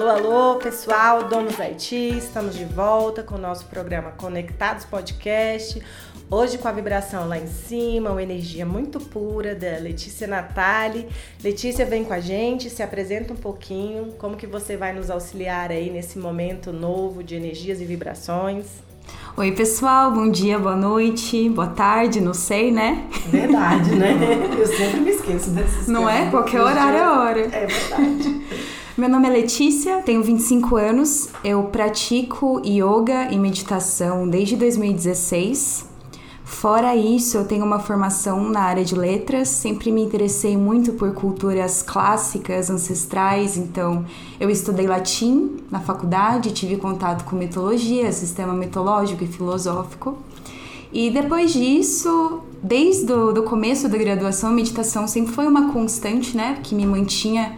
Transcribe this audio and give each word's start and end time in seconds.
Alô, 0.00 0.10
alô, 0.10 0.54
pessoal, 0.60 1.24
Donos 1.24 1.58
Haiti, 1.58 2.16
estamos 2.16 2.54
de 2.54 2.64
volta 2.64 3.20
com 3.20 3.34
o 3.34 3.38
nosso 3.38 3.64
programa 3.64 4.12
Conectados 4.12 4.84
Podcast. 4.84 5.82
Hoje 6.30 6.56
com 6.56 6.68
a 6.68 6.70
vibração 6.72 7.26
lá 7.26 7.36
em 7.36 7.48
cima, 7.48 8.12
uma 8.12 8.22
energia 8.22 8.64
muito 8.64 9.00
pura 9.00 9.56
da 9.56 9.76
Letícia 9.78 10.28
Natali. 10.28 11.08
Letícia, 11.42 11.84
vem 11.84 12.04
com 12.04 12.14
a 12.14 12.20
gente, 12.20 12.70
se 12.70 12.80
apresenta 12.80 13.32
um 13.32 13.36
pouquinho, 13.36 14.12
como 14.18 14.36
que 14.36 14.46
você 14.46 14.76
vai 14.76 14.92
nos 14.92 15.10
auxiliar 15.10 15.72
aí 15.72 15.90
nesse 15.90 16.16
momento 16.16 16.72
novo 16.72 17.24
de 17.24 17.34
energias 17.34 17.80
e 17.80 17.84
vibrações. 17.84 18.66
Oi, 19.36 19.50
pessoal, 19.52 20.12
bom 20.12 20.30
dia, 20.30 20.60
boa 20.60 20.76
noite, 20.76 21.48
boa 21.48 21.68
tarde, 21.68 22.20
não 22.20 22.34
sei, 22.34 22.70
né? 22.70 23.04
Verdade, 23.26 23.96
né? 23.96 24.14
Eu 24.56 24.66
sempre 24.66 25.00
me 25.00 25.10
esqueço 25.10 25.50
desses 25.50 25.88
Não 25.88 26.08
é? 26.08 26.30
Qualquer 26.30 26.60
horário 26.60 26.98
é 26.98 27.08
hora. 27.08 27.40
É 27.40 27.66
verdade. 27.66 28.47
Meu 28.98 29.08
nome 29.08 29.28
é 29.28 29.30
Letícia, 29.30 30.02
tenho 30.02 30.24
25 30.24 30.74
anos, 30.74 31.28
eu 31.44 31.62
pratico 31.62 32.60
yoga 32.66 33.30
e 33.30 33.38
meditação 33.38 34.28
desde 34.28 34.56
2016. 34.56 35.86
Fora 36.42 36.96
isso, 36.96 37.36
eu 37.36 37.44
tenho 37.44 37.64
uma 37.64 37.78
formação 37.78 38.50
na 38.50 38.58
área 38.58 38.84
de 38.84 38.96
letras, 38.96 39.50
sempre 39.50 39.92
me 39.92 40.02
interessei 40.02 40.56
muito 40.56 40.94
por 40.94 41.14
culturas 41.14 41.80
clássicas, 41.80 42.70
ancestrais, 42.70 43.56
então 43.56 44.04
eu 44.40 44.50
estudei 44.50 44.88
latim 44.88 45.58
na 45.70 45.78
faculdade, 45.78 46.50
tive 46.50 46.76
contato 46.76 47.22
com 47.22 47.36
mitologia, 47.36 48.10
sistema 48.10 48.52
mitológico 48.52 49.22
e 49.22 49.28
filosófico. 49.28 50.18
E 50.92 51.08
depois 51.08 51.52
disso, 51.52 52.40
desde 52.60 53.12
o 53.12 53.44
começo 53.44 53.88
da 53.88 53.96
graduação, 53.96 54.50
a 54.50 54.52
meditação 54.52 55.06
sempre 55.06 55.32
foi 55.32 55.46
uma 55.46 55.72
constante, 55.72 56.36
né, 56.36 56.58
que 56.64 56.74
me 56.74 56.84
mantinha 56.84 57.57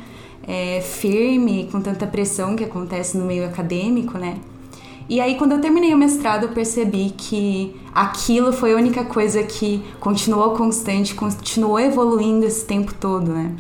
é, 0.51 0.81
firme 0.81 1.69
com 1.71 1.81
tanta 1.81 2.09
pressão 2.09 2.57
que 2.57 2.65
acontece 2.65 3.17
no 3.17 3.25
meio 3.25 3.47
acadêmico, 3.47 4.19
né? 4.19 4.39
E 5.09 5.21
aí, 5.21 5.37
quando 5.37 5.53
eu 5.53 5.61
terminei 5.61 5.95
o 5.95 5.97
mestrado, 5.97 6.45
eu 6.45 6.49
percebi 6.49 7.15
que 7.17 7.77
aquilo 7.95 8.53
foi 8.53 8.73
a 8.73 8.77
única 8.77 9.05
coisa 9.05 9.45
que 9.45 9.81
continuou 10.01 10.51
constante, 10.51 11.15
continuou 11.15 11.79
evoluindo 11.79 12.45
esse 12.47 12.65
tempo 12.65 12.93
todo, 12.95 13.33
né? 13.33 13.53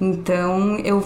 Então, 0.00 0.76
eu 0.78 1.04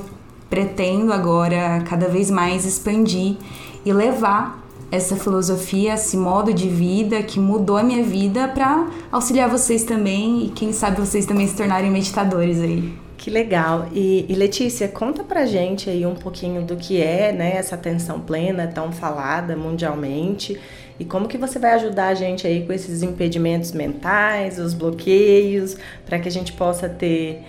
pretendo 0.49 1.13
agora 1.13 1.85
cada 1.87 2.09
vez 2.09 2.31
mais 2.31 2.65
expandir 2.65 3.37
e 3.85 3.93
levar 3.93 4.63
essa 4.91 5.15
filosofia, 5.15 5.93
esse 5.93 6.17
modo 6.17 6.55
de 6.55 6.71
vida 6.71 7.23
que 7.23 7.39
mudou 7.39 7.77
a 7.77 7.83
minha 7.83 8.03
vida 8.03 8.49
para 8.49 8.87
auxiliar 9.13 9.51
vocês 9.51 9.85
também 9.85 10.47
e 10.47 10.49
quem 10.49 10.73
sabe 10.73 10.99
vocês 10.99 11.27
também 11.27 11.47
se 11.47 11.55
tornarem 11.55 11.91
meditadores 11.91 12.61
aí. 12.61 13.08
Que 13.19 13.31
legal. 13.31 13.89
E, 13.93 14.25
e, 14.29 14.35
Letícia, 14.35 14.87
conta 14.87 15.25
pra 15.25 15.45
gente 15.45 15.91
aí 15.91 16.07
um 16.07 16.15
pouquinho 16.15 16.63
do 16.63 16.77
que 16.77 17.03
é 17.03 17.33
né, 17.33 17.57
essa 17.57 17.75
atenção 17.75 18.21
plena 18.21 18.69
tão 18.69 18.93
falada 18.93 19.57
mundialmente 19.57 20.59
e 21.01 21.05
como 21.05 21.27
que 21.27 21.37
você 21.37 21.59
vai 21.59 21.73
ajudar 21.73 22.09
a 22.09 22.15
gente 22.15 22.47
aí 22.47 22.65
com 22.65 22.73
esses 22.73 23.03
impedimentos 23.03 23.73
mentais, 23.73 24.59
os 24.59 24.73
bloqueios, 24.73 25.77
para 26.07 26.21
que 26.21 26.29
a 26.29 26.31
gente 26.31 26.53
possa 26.53 26.89
ter, 26.89 27.43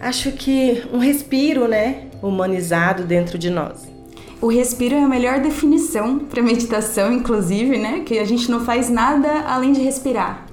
acho 0.00 0.30
que 0.32 0.84
um 0.92 0.98
respiro, 0.98 1.66
né, 1.66 2.04
humanizado 2.22 3.02
dentro 3.02 3.36
de 3.36 3.50
nós. 3.50 3.90
O 4.40 4.48
respiro 4.48 4.94
é 4.94 5.02
a 5.02 5.08
melhor 5.08 5.40
definição 5.40 6.20
para 6.20 6.42
meditação, 6.42 7.12
inclusive, 7.12 7.78
né? 7.78 8.02
Que 8.04 8.18
a 8.18 8.24
gente 8.24 8.50
não 8.50 8.64
faz 8.64 8.90
nada 8.90 9.42
além 9.46 9.72
de 9.72 9.80
respirar. 9.80 10.51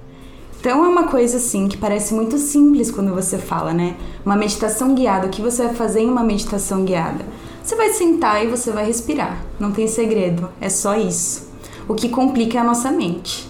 Então 0.59 0.83
é 0.83 0.87
uma 0.87 1.05
coisa 1.05 1.37
assim 1.37 1.69
que 1.69 1.77
parece 1.77 2.13
muito 2.13 2.37
simples 2.37 2.91
quando 2.91 3.15
você 3.15 3.37
fala, 3.37 3.73
né? 3.73 3.95
Uma 4.25 4.35
meditação 4.35 4.93
guiada. 4.93 5.27
O 5.27 5.29
que 5.29 5.41
você 5.41 5.63
vai 5.63 5.73
fazer 5.73 6.01
em 6.01 6.09
uma 6.09 6.23
meditação 6.23 6.83
guiada? 6.83 7.25
Você 7.63 7.75
vai 7.75 7.93
sentar 7.93 8.43
e 8.43 8.47
você 8.47 8.71
vai 8.71 8.85
respirar. 8.85 9.41
Não 9.57 9.71
tem 9.71 9.87
segredo, 9.87 10.49
é 10.59 10.67
só 10.67 10.97
isso. 10.97 11.49
O 11.87 11.93
que 11.93 12.09
complica 12.09 12.57
é 12.57 12.61
a 12.61 12.63
nossa 12.63 12.91
mente. 12.91 13.49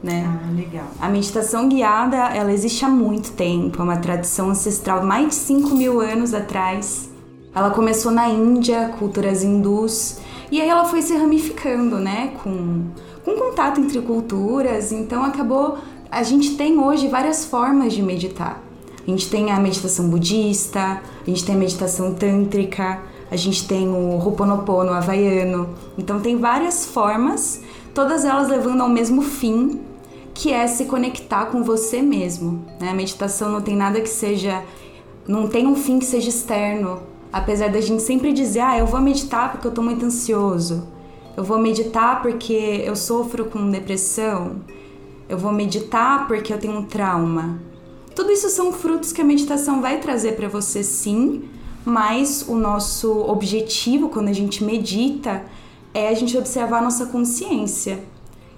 Né? 0.00 0.24
Ah, 0.28 0.52
legal. 0.54 0.86
A 1.00 1.08
meditação 1.08 1.68
guiada, 1.68 2.16
ela 2.16 2.52
existe 2.52 2.84
há 2.84 2.88
muito 2.88 3.32
tempo, 3.32 3.80
é 3.80 3.84
uma 3.84 3.96
tradição 3.96 4.50
ancestral, 4.50 5.04
mais 5.04 5.28
de 5.28 5.34
5 5.34 5.74
mil 5.74 6.00
anos 6.00 6.32
atrás. 6.34 7.10
Ela 7.52 7.70
começou 7.70 8.12
na 8.12 8.28
Índia, 8.28 8.94
culturas 8.96 9.42
hindus, 9.42 10.18
e 10.52 10.60
aí 10.60 10.68
ela 10.68 10.84
foi 10.84 11.02
se 11.02 11.16
ramificando, 11.16 11.96
né, 11.96 12.32
com, 12.42 12.84
com 13.24 13.32
contato 13.32 13.80
entre 13.80 14.00
culturas, 14.00 14.92
então 14.92 15.24
acabou 15.24 15.78
a 16.10 16.22
gente 16.22 16.56
tem 16.56 16.78
hoje 16.78 17.08
várias 17.08 17.44
formas 17.44 17.92
de 17.92 18.02
meditar. 18.02 18.62
A 19.06 19.10
gente 19.10 19.30
tem 19.30 19.50
a 19.50 19.60
meditação 19.60 20.08
budista, 20.08 21.00
a 21.22 21.30
gente 21.30 21.44
tem 21.44 21.54
a 21.54 21.58
meditação 21.58 22.14
tântrica, 22.14 23.00
a 23.30 23.36
gente 23.36 23.66
tem 23.66 23.88
o 23.88 24.18
Ho'oponopono 24.18 24.92
havaiano. 24.92 25.70
Então 25.96 26.20
tem 26.20 26.36
várias 26.36 26.86
formas, 26.86 27.62
todas 27.94 28.24
elas 28.24 28.48
levando 28.48 28.82
ao 28.82 28.88
mesmo 28.88 29.22
fim, 29.22 29.80
que 30.34 30.52
é 30.52 30.66
se 30.66 30.86
conectar 30.86 31.46
com 31.46 31.62
você 31.62 32.00
mesmo. 32.00 32.64
Né? 32.80 32.90
A 32.90 32.94
meditação 32.94 33.50
não 33.50 33.60
tem 33.60 33.76
nada 33.76 34.00
que 34.00 34.08
seja, 34.08 34.62
não 35.26 35.46
tem 35.46 35.66
um 35.66 35.74
fim 35.74 35.98
que 35.98 36.06
seja 36.06 36.28
externo. 36.28 37.00
Apesar 37.30 37.68
da 37.68 37.80
gente 37.80 38.02
sempre 38.02 38.32
dizer, 38.32 38.60
ah, 38.60 38.78
eu 38.78 38.86
vou 38.86 39.00
meditar 39.00 39.52
porque 39.52 39.66
eu 39.66 39.72
tô 39.72 39.82
muito 39.82 40.04
ansioso. 40.04 40.88
Eu 41.36 41.44
vou 41.44 41.58
meditar 41.58 42.22
porque 42.22 42.82
eu 42.84 42.96
sofro 42.96 43.44
com 43.46 43.70
depressão 43.70 44.56
eu 45.28 45.36
vou 45.36 45.52
meditar 45.52 46.26
porque 46.26 46.52
eu 46.52 46.58
tenho 46.58 46.78
um 46.78 46.84
trauma. 46.84 47.60
Tudo 48.14 48.32
isso 48.32 48.48
são 48.48 48.72
frutos 48.72 49.12
que 49.12 49.20
a 49.20 49.24
meditação 49.24 49.80
vai 49.80 50.00
trazer 50.00 50.32
para 50.32 50.48
você, 50.48 50.82
sim, 50.82 51.44
mas 51.84 52.44
o 52.48 52.54
nosso 52.54 53.20
objetivo 53.28 54.08
quando 54.08 54.28
a 54.28 54.32
gente 54.32 54.64
medita 54.64 55.44
é 55.92 56.08
a 56.08 56.14
gente 56.14 56.36
observar 56.36 56.78
a 56.78 56.82
nossa 56.82 57.06
consciência. 57.06 58.02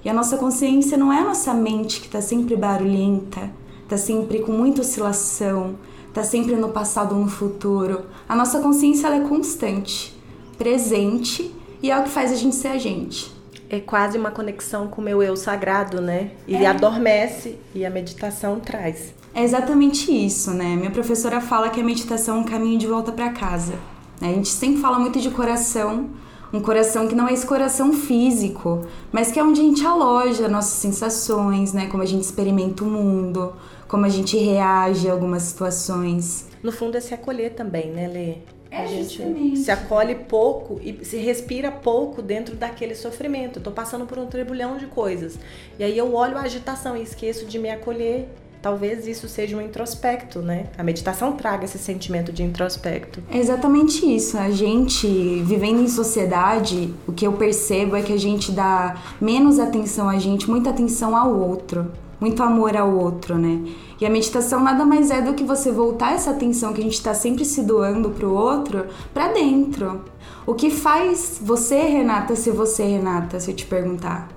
E 0.04 0.08
a 0.08 0.14
nossa 0.14 0.38
consciência 0.38 0.96
não 0.96 1.12
é 1.12 1.18
a 1.18 1.24
nossa 1.24 1.52
mente 1.52 2.00
que 2.00 2.06
está 2.06 2.22
sempre 2.22 2.56
barulhenta, 2.56 3.50
está 3.82 3.98
sempre 3.98 4.38
com 4.38 4.52
muita 4.52 4.80
oscilação, 4.80 5.74
está 6.08 6.22
sempre 6.22 6.56
no 6.56 6.70
passado 6.70 7.14
ou 7.14 7.20
no 7.20 7.28
futuro. 7.28 8.06
A 8.26 8.34
nossa 8.34 8.60
consciência 8.60 9.08
é 9.08 9.20
constante, 9.20 10.18
presente 10.56 11.54
e 11.82 11.90
é 11.90 11.98
o 11.98 12.04
que 12.04 12.08
faz 12.08 12.32
a 12.32 12.36
gente 12.36 12.54
ser 12.54 12.68
a 12.68 12.78
gente 12.78 13.39
é 13.70 13.78
quase 13.78 14.18
uma 14.18 14.32
conexão 14.32 14.88
com 14.88 15.00
o 15.00 15.04
meu 15.04 15.22
eu 15.22 15.36
sagrado, 15.36 16.02
né? 16.02 16.32
E 16.46 16.56
é. 16.56 16.66
adormece 16.66 17.56
e 17.72 17.86
a 17.86 17.90
meditação 17.90 18.58
traz. 18.58 19.14
É 19.32 19.44
exatamente 19.44 20.10
isso, 20.10 20.50
né? 20.50 20.74
Minha 20.74 20.90
professora 20.90 21.40
fala 21.40 21.70
que 21.70 21.80
a 21.80 21.84
meditação 21.84 22.38
é 22.38 22.40
um 22.40 22.44
caminho 22.44 22.78
de 22.78 22.88
volta 22.88 23.12
para 23.12 23.30
casa. 23.30 23.74
Né? 24.20 24.30
A 24.30 24.32
gente 24.32 24.48
sempre 24.48 24.80
fala 24.80 24.98
muito 24.98 25.20
de 25.20 25.30
coração, 25.30 26.10
um 26.52 26.60
coração 26.60 27.06
que 27.06 27.14
não 27.14 27.28
é 27.28 27.32
esse 27.32 27.46
coração 27.46 27.92
físico, 27.92 28.84
mas 29.12 29.30
que 29.30 29.38
é 29.38 29.44
onde 29.44 29.60
a 29.60 29.64
gente 29.64 29.86
aloja 29.86 30.48
nossas 30.48 30.72
sensações, 30.72 31.72
né? 31.72 31.86
Como 31.86 32.02
a 32.02 32.06
gente 32.06 32.22
experimenta 32.22 32.82
o 32.82 32.88
mundo, 32.88 33.52
como 33.86 34.04
a 34.04 34.08
gente 34.08 34.36
reage 34.36 35.08
a 35.08 35.12
algumas 35.12 35.44
situações. 35.44 36.48
No 36.60 36.72
fundo 36.72 36.96
é 36.96 37.00
se 37.00 37.14
acolher 37.14 37.54
também, 37.54 37.92
né, 37.92 38.08
Lê? 38.08 38.59
É, 38.70 38.82
a 38.82 38.86
gente 38.86 39.16
justamente. 39.16 39.58
se 39.58 39.70
acolhe 39.70 40.14
pouco 40.14 40.80
e 40.82 41.04
se 41.04 41.16
respira 41.16 41.72
pouco 41.72 42.22
dentro 42.22 42.54
daquele 42.54 42.94
sofrimento. 42.94 43.58
Eu 43.58 43.62
tô 43.62 43.70
passando 43.72 44.06
por 44.06 44.18
um 44.18 44.26
trebulhão 44.26 44.76
de 44.76 44.86
coisas. 44.86 45.38
E 45.78 45.84
aí 45.84 45.98
eu 45.98 46.14
olho 46.14 46.36
a 46.36 46.42
agitação 46.42 46.96
e 46.96 47.02
esqueço 47.02 47.46
de 47.46 47.58
me 47.58 47.68
acolher. 47.68 48.28
Talvez 48.62 49.06
isso 49.06 49.26
seja 49.26 49.56
um 49.56 49.60
introspecto, 49.60 50.40
né? 50.40 50.66
A 50.76 50.82
meditação 50.82 51.32
traga 51.32 51.64
esse 51.64 51.78
sentimento 51.78 52.30
de 52.30 52.42
introspecto. 52.42 53.22
É 53.30 53.38
exatamente 53.38 54.04
isso. 54.04 54.36
A 54.36 54.50
gente, 54.50 55.06
vivendo 55.42 55.80
em 55.80 55.88
sociedade, 55.88 56.92
o 57.08 57.12
que 57.12 57.26
eu 57.26 57.32
percebo 57.32 57.96
é 57.96 58.02
que 58.02 58.12
a 58.12 58.18
gente 58.18 58.52
dá 58.52 59.02
menos 59.18 59.58
atenção 59.58 60.10
a 60.10 60.18
gente, 60.18 60.48
muita 60.48 60.68
atenção 60.70 61.16
ao 61.16 61.34
outro 61.34 61.90
muito 62.20 62.42
amor 62.42 62.76
ao 62.76 62.92
outro, 62.92 63.38
né? 63.38 63.64
E 64.00 64.04
a 64.04 64.10
meditação 64.10 64.60
nada 64.60 64.84
mais 64.84 65.10
é 65.10 65.22
do 65.22 65.34
que 65.34 65.42
você 65.42 65.72
voltar 65.72 66.14
essa 66.14 66.30
atenção 66.30 66.72
que 66.72 66.80
a 66.80 66.84
gente 66.84 66.94
está 66.94 67.14
sempre 67.14 67.44
se 67.44 67.62
doando 67.62 68.10
para 68.10 68.26
o 68.26 68.34
outro 68.34 68.86
para 69.12 69.28
dentro. 69.28 70.02
O 70.46 70.54
que 70.54 70.70
faz 70.70 71.40
você, 71.42 71.80
Renata, 71.80 72.36
ser 72.36 72.52
você, 72.52 72.84
Renata, 72.84 73.40
se 73.40 73.50
eu 73.50 73.56
te 73.56 73.66
perguntar? 73.66 74.28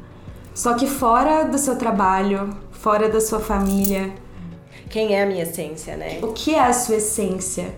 Só 0.53 0.73
que 0.75 0.87
fora 0.87 1.43
do 1.43 1.57
seu 1.57 1.75
trabalho, 1.75 2.49
fora 2.71 3.09
da 3.09 3.19
sua 3.19 3.39
família. 3.39 4.13
Quem 4.89 5.15
é 5.15 5.23
a 5.23 5.25
minha 5.25 5.43
essência, 5.43 5.97
né? 5.97 6.19
O 6.21 6.33
que 6.33 6.53
é 6.53 6.59
a 6.59 6.73
sua 6.73 6.97
essência? 6.97 7.73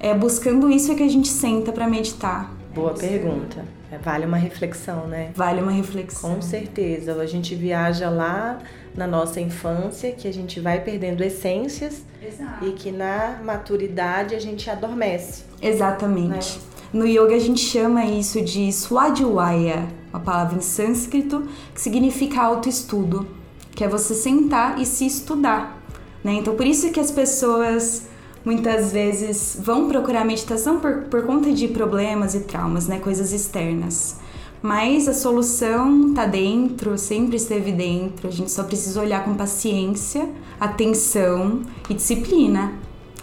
É 0.00 0.12
buscando 0.12 0.68
isso 0.70 0.94
que 0.94 1.02
a 1.02 1.08
gente 1.08 1.28
senta 1.28 1.72
para 1.72 1.86
meditar. 1.86 2.52
Boa 2.74 2.92
pergunta. 2.92 3.64
É, 3.90 3.98
vale 3.98 4.26
uma 4.26 4.36
reflexão, 4.36 5.06
né? 5.06 5.30
Vale 5.34 5.60
uma 5.60 5.72
reflexão. 5.72 6.34
Com 6.34 6.42
certeza. 6.42 7.14
A 7.14 7.26
gente 7.26 7.54
viaja 7.54 8.10
lá 8.10 8.58
na 8.96 9.06
nossa 9.06 9.40
infância, 9.40 10.10
que 10.12 10.26
a 10.26 10.32
gente 10.32 10.58
vai 10.58 10.80
perdendo 10.80 11.22
essências 11.22 12.02
Exato. 12.22 12.64
e 12.64 12.72
que 12.72 12.90
na 12.90 13.40
maturidade 13.44 14.34
a 14.34 14.40
gente 14.40 14.68
adormece. 14.70 15.44
Exatamente. 15.60 16.58
Né? 16.58 16.76
No 16.92 17.06
yoga 17.06 17.34
a 17.34 17.38
gente 17.38 17.60
chama 17.60 18.04
isso 18.04 18.40
de 18.40 18.72
swadhyaya, 18.72 19.86
uma 20.10 20.20
palavra 20.20 20.56
em 20.56 20.62
sânscrito 20.62 21.46
que 21.74 21.80
significa 21.80 22.40
autoestudo, 22.42 23.26
que 23.72 23.84
é 23.84 23.88
você 23.88 24.14
sentar 24.14 24.80
e 24.80 24.86
se 24.86 25.04
estudar. 25.06 25.82
Né? 26.24 26.34
Então 26.34 26.56
por 26.56 26.66
isso 26.66 26.90
que 26.90 26.98
as 26.98 27.10
pessoas 27.10 28.08
muitas 28.46 28.92
vezes 28.92 29.58
vão 29.60 29.88
procurar 29.88 30.24
meditação 30.24 30.78
por, 30.78 31.02
por 31.10 31.26
conta 31.26 31.52
de 31.52 31.66
problemas 31.66 32.36
e 32.36 32.40
traumas, 32.40 32.86
né? 32.86 33.00
Coisas 33.00 33.32
externas. 33.32 34.20
Mas 34.62 35.08
a 35.08 35.12
solução 35.12 36.14
tá 36.14 36.24
dentro, 36.26 36.96
sempre 36.96 37.36
esteve 37.36 37.72
dentro. 37.72 38.28
A 38.28 38.30
gente 38.30 38.52
só 38.52 38.62
precisa 38.62 39.00
olhar 39.00 39.24
com 39.24 39.34
paciência, 39.34 40.30
atenção 40.60 41.62
e 41.90 41.94
disciplina. 41.94 42.72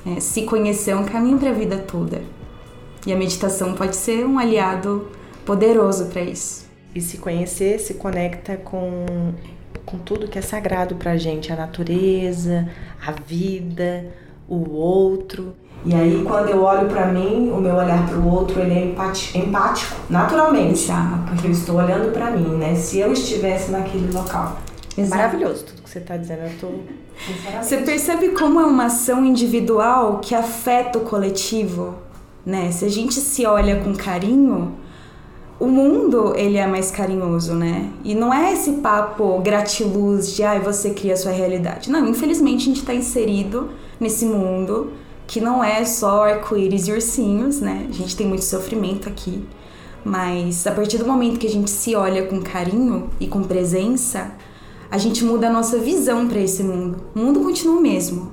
É, 0.06 0.20
se 0.20 0.42
conhecer 0.42 0.92
é 0.92 0.96
um 0.98 1.06
caminho 1.06 1.40
para 1.40 1.52
a 1.52 1.54
vida 1.54 1.78
toda. 1.78 2.22
E 3.08 3.14
a 3.14 3.16
meditação 3.16 3.74
pode 3.74 3.96
ser 3.96 4.26
um 4.26 4.38
aliado 4.38 5.08
poderoso 5.46 6.08
para 6.08 6.22
isso. 6.22 6.66
E 6.94 7.00
se 7.00 7.18
conhecer 7.18 7.80
se 7.80 7.94
conecta 7.94 8.58
com, 8.58 9.06
com 9.86 9.98
tudo 9.98 10.28
que 10.28 10.38
é 10.38 10.42
sagrado 10.42 10.96
para 10.96 11.12
a 11.12 11.18
gente: 11.18 11.52
a 11.52 11.56
natureza, 11.56 12.70
a 13.06 13.12
vida, 13.12 14.06
o 14.54 14.74
outro. 14.74 15.54
E 15.86 15.94
aí, 15.94 16.24
quando 16.26 16.50
eu 16.50 16.64
olho 16.64 16.88
para 16.88 17.08
mim, 17.08 17.52
o 17.52 17.58
meu 17.58 17.76
olhar 17.76 18.08
para 18.08 18.18
o 18.18 18.32
outro 18.32 18.62
ele 18.62 18.74
é 18.74 18.86
empático, 19.38 19.96
naturalmente, 20.10 20.86
Exato. 20.86 21.24
porque 21.28 21.48
eu 21.48 21.52
estou 21.52 21.76
olhando 21.76 22.14
para 22.14 22.32
mim, 22.32 22.56
né? 22.56 22.74
Se 22.76 23.00
eu 23.00 23.12
estivesse 23.12 23.70
naquele 23.70 24.10
local. 24.12 24.58
Exato. 24.98 25.18
Maravilhoso 25.18 25.66
tudo 25.66 25.82
que 25.82 25.90
você 25.90 26.00
está 26.00 26.16
dizendo. 26.16 26.44
Eu 26.44 26.52
tô 26.60 26.70
Você 27.62 27.78
percebe 27.78 28.30
como 28.30 28.62
é 28.62 28.66
uma 28.66 28.86
ação 28.86 29.26
individual 29.26 30.20
que 30.20 30.34
afeta 30.34 31.00
o 31.00 31.02
coletivo, 31.02 31.96
né? 32.46 32.72
Se 32.72 32.86
a 32.86 32.90
gente 32.90 33.16
se 33.16 33.46
olha 33.46 33.82
com 33.82 33.94
carinho, 33.94 34.76
o 35.60 35.68
mundo 35.68 36.34
ele 36.36 36.58
é 36.58 36.68
mais 36.68 36.92
carinhoso, 36.92 37.54
né? 37.54 37.90
E 38.04 38.16
não 38.16 38.34
é 38.34 38.54
esse 38.54 38.74
papo 38.74 39.40
gratiluz 39.40 40.36
de 40.36 40.44
ai, 40.44 40.58
ah, 40.58 40.60
você 40.60 40.90
cria 40.92 41.14
a 41.14 41.18
sua 41.18 41.32
realidade. 41.32 41.90
Não, 41.90 42.08
infelizmente 42.08 42.64
a 42.64 42.66
gente 42.66 42.80
está 42.80 42.94
inserido 42.94 43.70
nesse 44.00 44.26
mundo 44.26 44.92
que 45.26 45.40
não 45.40 45.64
é 45.64 45.86
só 45.86 46.26
arco-íris 46.26 46.88
e 46.88 46.92
ursinhos, 46.92 47.60
né? 47.60 47.88
A 47.90 47.94
gente 47.94 48.16
tem 48.16 48.28
muito 48.28 48.44
sofrimento 48.44 49.08
aqui. 49.08 49.46
Mas 50.04 50.68
a 50.68 50.72
partir 50.72 50.98
do 50.98 51.06
momento 51.06 51.40
que 51.40 51.48
a 51.48 51.50
gente 51.50 51.72
se 51.72 51.96
olha 51.96 52.28
com 52.28 52.42
carinho 52.42 53.10
e 53.20 53.28
com 53.28 53.42
presença, 53.44 54.34
a 54.92 54.98
gente 54.98 55.24
muda 55.24 55.48
a 55.48 55.52
nossa 55.52 55.78
visão 55.80 56.28
para 56.28 56.40
esse 56.40 56.62
mundo. 56.62 56.98
O 57.16 57.20
mundo 57.20 57.40
continua 57.40 57.78
o 57.78 57.82
mesmo, 57.82 58.32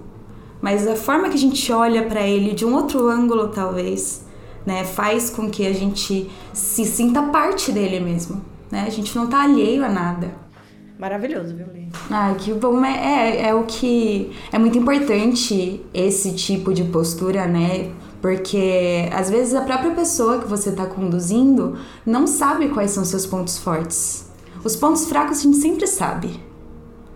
mas 0.60 0.86
a 0.86 0.96
forma 0.96 1.28
que 1.28 1.36
a 1.36 1.38
gente 1.38 1.72
olha 1.72 2.02
para 2.02 2.26
ele 2.26 2.54
de 2.54 2.64
um 2.64 2.74
outro 2.74 3.08
ângulo, 3.08 3.48
talvez, 3.48 4.26
né, 4.66 4.84
faz 4.84 5.30
com 5.30 5.50
que 5.50 5.66
a 5.66 5.72
gente 5.72 6.30
se 6.52 6.84
sinta 6.84 7.22
parte 7.22 7.72
dele 7.72 8.00
mesmo. 8.00 8.42
Né? 8.70 8.84
A 8.86 8.90
gente 8.90 9.16
não 9.16 9.26
tá 9.26 9.42
alheio 9.42 9.84
a 9.84 9.88
nada. 9.88 10.30
Maravilhoso, 10.98 11.56
viu, 11.56 11.66
Lê? 11.72 11.84
Ah, 12.10 12.34
que 12.38 12.52
bom. 12.52 12.84
É, 12.84 13.38
é, 13.38 13.48
é 13.48 13.54
o 13.54 13.64
que. 13.64 14.30
É 14.52 14.58
muito 14.58 14.76
importante 14.76 15.80
esse 15.94 16.34
tipo 16.34 16.74
de 16.74 16.84
postura, 16.84 17.46
né? 17.46 17.90
Porque 18.20 19.08
às 19.10 19.30
vezes 19.30 19.54
a 19.54 19.62
própria 19.62 19.92
pessoa 19.92 20.40
que 20.40 20.46
você 20.46 20.68
está 20.68 20.84
conduzindo 20.84 21.78
não 22.04 22.26
sabe 22.26 22.68
quais 22.68 22.90
são 22.90 23.02
seus 23.02 23.24
pontos 23.24 23.56
fortes. 23.56 24.30
Os 24.62 24.76
pontos 24.76 25.06
fracos 25.06 25.38
a 25.38 25.42
gente 25.42 25.56
sempre 25.56 25.86
sabe. 25.86 26.38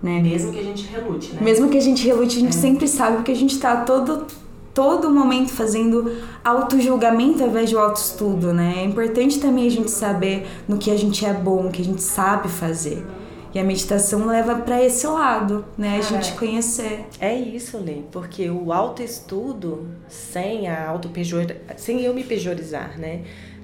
Né? 0.02 0.20
Mesmo 0.22 0.52
que 0.52 0.58
a 0.58 0.62
gente 0.62 0.86
relute, 0.86 1.32
né? 1.34 1.40
Mesmo 1.42 1.68
que 1.68 1.76
a 1.76 1.80
gente 1.80 2.06
relute, 2.06 2.38
a 2.38 2.40
gente 2.40 2.56
é. 2.56 2.60
sempre 2.60 2.88
sabe 2.88 3.16
porque 3.16 3.32
a 3.32 3.36
gente 3.36 3.54
está 3.54 3.76
todo 3.76 4.26
todo 4.74 5.08
momento 5.08 5.52
fazendo 5.52 6.12
auto-julgamento 6.42 7.42
ao 7.42 7.48
invés 7.48 7.70
de 7.70 7.76
auto-estudo, 7.76 8.52
né? 8.52 8.74
É 8.78 8.84
importante 8.84 9.38
também 9.38 9.68
a 9.68 9.70
gente 9.70 9.90
saber 9.90 10.46
no 10.68 10.76
que 10.76 10.90
a 10.90 10.96
gente 10.96 11.24
é 11.24 11.32
bom, 11.32 11.68
o 11.68 11.70
que 11.70 11.80
a 11.80 11.84
gente 11.84 12.02
sabe 12.02 12.48
fazer. 12.48 13.06
E 13.54 13.58
a 13.58 13.62
meditação 13.62 14.26
leva 14.26 14.56
para 14.56 14.82
esse 14.82 15.06
lado, 15.06 15.64
né? 15.78 15.98
A 15.98 16.02
gente 16.02 16.32
conhecer. 16.32 17.06
É 17.20 17.32
isso, 17.32 17.78
Lê, 17.78 18.02
porque 18.10 18.50
o 18.50 18.72
autoestudo 18.72 19.86
sem 20.08 20.66
a 20.66 20.88
auto 20.88 21.08
sem 21.76 22.02
eu 22.02 22.12
me 22.12 22.24
pejorizar, 22.24 22.98
né? 22.98 23.22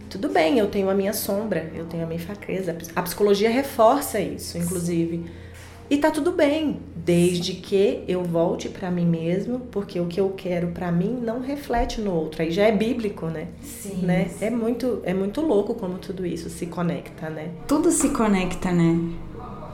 Tudo 0.08 0.28
bem, 0.28 0.58
eu 0.58 0.68
tenho 0.68 0.88
a 0.88 0.94
minha 0.94 1.12
sombra, 1.12 1.72
eu 1.74 1.86
tenho 1.86 2.04
a 2.04 2.06
minha 2.06 2.20
fraqueza. 2.20 2.76
A 2.94 3.02
psicologia 3.02 3.50
reforça 3.50 4.20
isso, 4.20 4.56
inclusive. 4.58 5.24
E 5.90 5.98
tá 5.98 6.08
tudo 6.08 6.30
bem, 6.30 6.78
desde 6.94 7.54
que 7.54 8.04
eu 8.06 8.22
volte 8.22 8.68
para 8.68 8.92
mim 8.92 9.04
mesmo, 9.04 9.58
porque 9.72 9.98
o 9.98 10.06
que 10.06 10.20
eu 10.20 10.30
quero 10.30 10.68
para 10.68 10.92
mim 10.92 11.18
não 11.20 11.40
reflete 11.40 12.00
no 12.00 12.14
outro. 12.14 12.42
Aí 12.42 12.52
já 12.52 12.62
é 12.62 12.70
bíblico, 12.70 13.26
né? 13.26 13.48
Sim. 13.60 14.06
Né? 14.06 14.30
É 14.40 14.50
muito 14.50 15.00
é 15.02 15.12
muito 15.12 15.40
louco 15.40 15.74
como 15.74 15.98
tudo 15.98 16.24
isso 16.24 16.48
se 16.48 16.66
conecta, 16.66 17.28
né? 17.28 17.50
Tudo 17.66 17.90
se 17.90 18.10
conecta, 18.10 18.70
né? 18.70 18.96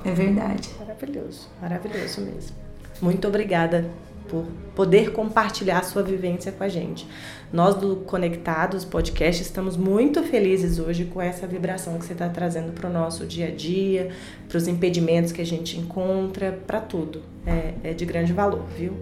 É 0.07 0.11
verdade. 0.11 0.71
Maravilhoso, 0.79 1.49
maravilhoso 1.61 2.23
mesmo. 2.23 2.57
Muito 3.03 3.29
obrigada 3.29 3.85
por 4.27 4.47
poder 4.75 5.13
compartilhar 5.13 5.85
sua 5.85 6.03
vivência 6.03 6.51
com 6.51 6.65
a 6.65 6.69
gente. 6.69 7.07
Nós 7.53 7.77
do 7.77 7.97
Conectados 7.97 8.85
Podcast 8.85 9.41
estamos 9.41 9.77
muito 9.77 10.23
felizes 10.25 10.79
hoje 10.79 11.05
com 11.05 11.23
essa 11.23 11.47
vibração 11.47 11.97
que 11.99 12.05
você 12.05 12.13
está 12.13 12.29
trazendo 12.29 12.73
para 12.73 12.91
o 12.91 12.93
nosso 12.93 13.25
dia 13.25 13.47
a 13.47 13.51
dia, 13.51 14.11
para 14.49 14.59
os 14.59 14.67
impedimentos 14.67 15.31
que 15.31 15.41
a 15.41 15.47
gente 15.47 15.79
encontra, 15.79 16.59
para 16.67 16.81
tudo. 16.81 17.23
É, 17.47 17.91
é 17.91 17.93
de 17.93 18.05
grande 18.05 18.33
valor, 18.33 18.65
viu? 18.77 18.93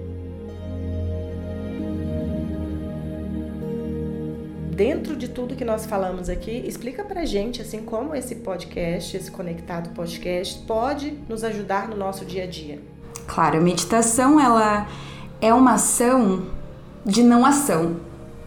dentro 4.74 5.14
de 5.14 5.28
tudo 5.28 5.54
que 5.54 5.64
nós 5.64 5.86
falamos 5.86 6.28
aqui, 6.28 6.64
explica 6.66 7.04
pra 7.04 7.24
gente 7.24 7.62
assim 7.62 7.84
como 7.84 8.12
esse 8.12 8.34
podcast, 8.34 9.16
esse 9.16 9.30
conectado 9.30 9.90
podcast 9.90 10.60
pode 10.66 11.16
nos 11.28 11.44
ajudar 11.44 11.88
no 11.88 11.96
nosso 11.96 12.24
dia 12.24 12.42
a 12.42 12.46
dia. 12.48 12.80
Claro, 13.28 13.58
a 13.58 13.60
meditação 13.60 14.40
ela 14.40 14.88
é 15.40 15.54
uma 15.54 15.74
ação 15.74 16.46
de 17.06 17.22
não 17.22 17.46
ação, 17.46 18.00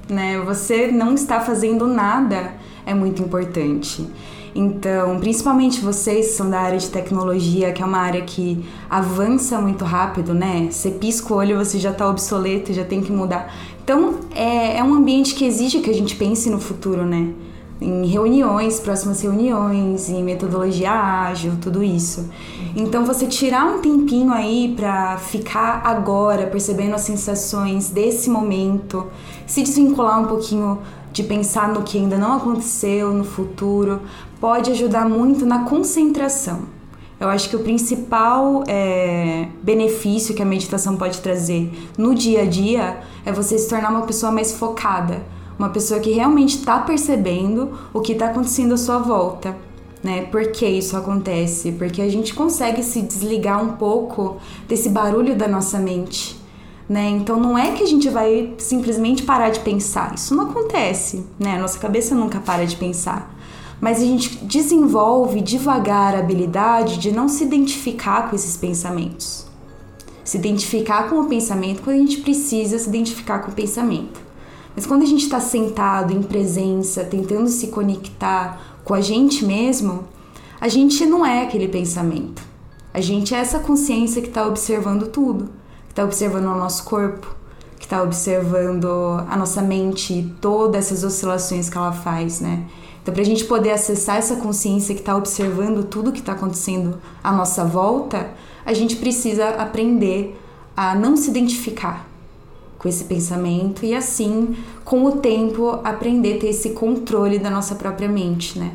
né? 0.10 0.40
Você 0.40 0.92
não 0.92 1.14
está 1.14 1.40
fazendo 1.40 1.88
nada 1.88 2.54
é 2.86 2.94
muito 2.94 3.22
importante. 3.22 4.08
Então, 4.56 5.20
principalmente 5.20 5.82
vocês 5.82 6.28
que 6.28 6.34
são 6.34 6.50
da 6.50 6.60
área 6.60 6.80
de 6.80 6.90
tecnologia, 6.90 7.72
que 7.72 7.84
é 7.84 7.86
uma 7.86 8.00
área 8.00 8.22
que 8.22 8.66
avança 8.90 9.62
muito 9.62 9.86
rápido, 9.86 10.34
né? 10.34 10.70
Você 10.72 10.90
pisca 10.90 11.32
o 11.32 11.38
olho, 11.38 11.58
você 11.58 11.78
já 11.78 11.92
está 11.92 12.10
obsoleto, 12.10 12.74
já 12.74 12.84
tem 12.84 13.02
que 13.02 13.12
mudar. 13.12 13.54
Então, 13.84 14.16
é, 14.34 14.78
é 14.78 14.84
um 14.84 14.96
ambiente 14.96 15.36
que 15.36 15.46
exige 15.46 15.80
que 15.80 15.90
a 15.90 15.94
gente 15.94 16.16
pense 16.16 16.50
no 16.50 16.60
futuro, 16.60 17.06
né? 17.06 17.34
Em 17.80 18.06
reuniões, 18.08 18.80
próximas 18.80 19.22
reuniões, 19.22 20.10
em 20.10 20.24
metodologia 20.24 20.92
ágil, 20.92 21.54
tudo 21.62 21.84
isso. 21.84 22.28
Então, 22.76 23.06
você 23.06 23.28
tirar 23.28 23.66
um 23.66 23.80
tempinho 23.80 24.32
aí 24.32 24.74
para 24.76 25.18
ficar 25.18 25.82
agora, 25.84 26.48
percebendo 26.48 26.96
as 26.96 27.02
sensações 27.02 27.90
desse 27.90 28.30
momento, 28.30 29.06
se 29.46 29.62
desvincular 29.62 30.20
um 30.20 30.26
pouquinho 30.26 30.80
de 31.12 31.24
pensar 31.24 31.70
no 31.70 31.84
que 31.84 31.98
ainda 31.98 32.18
não 32.18 32.34
aconteceu, 32.34 33.14
no 33.14 33.24
futuro, 33.24 34.02
pode 34.40 34.72
ajudar 34.72 35.08
muito 35.08 35.46
na 35.46 35.64
concentração. 35.66 36.62
Eu 37.20 37.30
acho 37.30 37.50
que 37.50 37.56
o 37.56 37.60
principal 37.60 38.64
é, 38.68 39.48
benefício 39.64 40.36
que 40.36 40.42
a 40.42 40.46
meditação 40.46 40.96
pode 40.96 41.20
trazer 41.20 41.72
no 41.98 42.14
dia 42.14 42.44
a 42.44 42.46
dia 42.46 43.00
é 43.26 43.32
você 43.32 43.58
se 43.58 43.68
tornar 43.68 43.90
uma 43.90 44.04
pessoa 44.04 44.32
mais 44.32 44.54
focada, 44.54 45.24
uma 45.58 45.70
pessoa 45.70 46.00
que 46.00 46.12
realmente 46.12 46.58
está 46.58 46.80
percebendo 46.80 47.78
o 47.94 48.02
que 48.02 48.14
está 48.14 48.28
acontecendo 48.28 48.74
à 48.74 48.78
sua 48.78 49.00
volta. 49.00 49.56
Né? 50.04 50.24
Por 50.24 50.52
que 50.52 50.66
isso 50.66 50.96
acontece? 50.96 51.72
Porque 51.72 52.02
a 52.02 52.10
gente 52.10 52.34
consegue 52.34 52.84
se 52.84 53.02
desligar 53.02 53.64
um 53.64 53.74
pouco 53.74 54.38
desse 54.68 54.90
barulho 54.90 55.36
da 55.36 55.48
nossa 55.48 55.80
mente. 55.80 56.40
Né? 56.88 57.10
Então 57.10 57.40
não 57.40 57.58
é 57.58 57.72
que 57.72 57.84
a 57.84 57.88
gente 57.88 58.08
vai 58.10 58.54
simplesmente 58.58 59.24
parar 59.24 59.50
de 59.50 59.60
pensar. 59.60 60.14
Isso 60.14 60.36
não 60.36 60.50
acontece, 60.50 61.26
né? 61.38 61.60
Nossa 61.60 61.78
cabeça 61.78 62.16
nunca 62.16 62.40
para 62.40 62.66
de 62.66 62.78
pensar 62.78 63.36
mas 63.80 64.02
a 64.02 64.06
gente 64.06 64.38
desenvolve 64.46 65.42
devagar 65.42 66.16
a 66.16 66.20
habilidade 66.20 66.98
de 66.98 67.12
não 67.12 67.30
se 67.30 67.44
identificar 67.44 68.30
com 68.30 68.36
esses 68.36 68.58
pensamentos. 68.58 69.46
Se 70.24 70.38
identificar 70.38 71.10
com 71.10 71.22
o 71.22 71.26
pensamento 71.26 71.84
quando 71.84 71.98
a 71.98 72.00
gente 72.00 72.18
precisa 72.18 72.78
se 72.80 72.90
identificar 72.90 73.40
com 73.40 73.52
o 73.52 73.56
pensamento. 73.56 74.27
Mas 74.78 74.86
quando 74.86 75.02
a 75.02 75.08
gente 75.08 75.24
está 75.24 75.40
sentado 75.40 76.14
em 76.14 76.22
presença, 76.22 77.04
tentando 77.04 77.48
se 77.48 77.70
conectar 77.70 78.78
com 78.84 78.94
a 78.94 79.02
gente 79.02 79.44
mesmo, 79.44 80.04
a 80.62 80.68
gente 80.68 81.04
não 81.04 81.26
é 81.26 81.42
aquele 81.42 81.68
pensamento. 81.68 82.44
A 82.94 83.02
gente 83.02 83.34
é 83.34 83.40
essa 83.40 83.58
consciência 83.58 84.22
que 84.22 84.28
está 84.28 84.46
observando 84.46 85.08
tudo, 85.08 85.46
que 85.88 85.94
está 85.94 86.04
observando 86.04 86.46
o 86.46 86.56
nosso 86.56 86.84
corpo, 86.84 87.36
que 87.80 87.86
está 87.86 88.04
observando 88.04 88.86
a 89.28 89.36
nossa 89.36 89.64
mente 89.64 90.32
todas 90.40 90.86
essas 90.86 91.04
oscilações 91.04 91.72
que 91.72 91.78
ela 91.78 91.92
faz, 91.92 92.40
né? 92.40 92.68
Então, 93.02 93.12
para 93.12 93.24
a 93.24 93.26
gente 93.26 93.46
poder 93.46 93.72
acessar 93.72 94.18
essa 94.18 94.36
consciência 94.36 94.94
que 94.94 95.02
está 95.02 95.18
observando 95.18 95.86
tudo 95.86 96.12
que 96.12 96.20
está 96.20 96.34
acontecendo 96.34 97.00
à 97.24 97.32
nossa 97.32 97.66
volta, 97.66 98.30
a 98.64 98.74
gente 98.74 98.98
precisa 98.98 99.50
aprender 99.56 100.40
a 100.76 100.94
não 100.94 101.18
se 101.18 101.32
identificar 101.32 102.07
com 102.78 102.88
esse 102.88 103.06
pensamento 103.06 103.86
e 103.86 103.96
assim, 103.96 104.56
com 104.86 105.04
o 105.06 105.14
tempo, 105.14 105.80
aprender 105.84 106.38
a 106.38 106.40
ter 106.40 106.48
esse 106.50 106.72
controle 106.72 107.40
da 107.40 107.50
nossa 107.50 107.76
própria 107.76 108.08
mente, 108.08 108.60
né? 108.60 108.72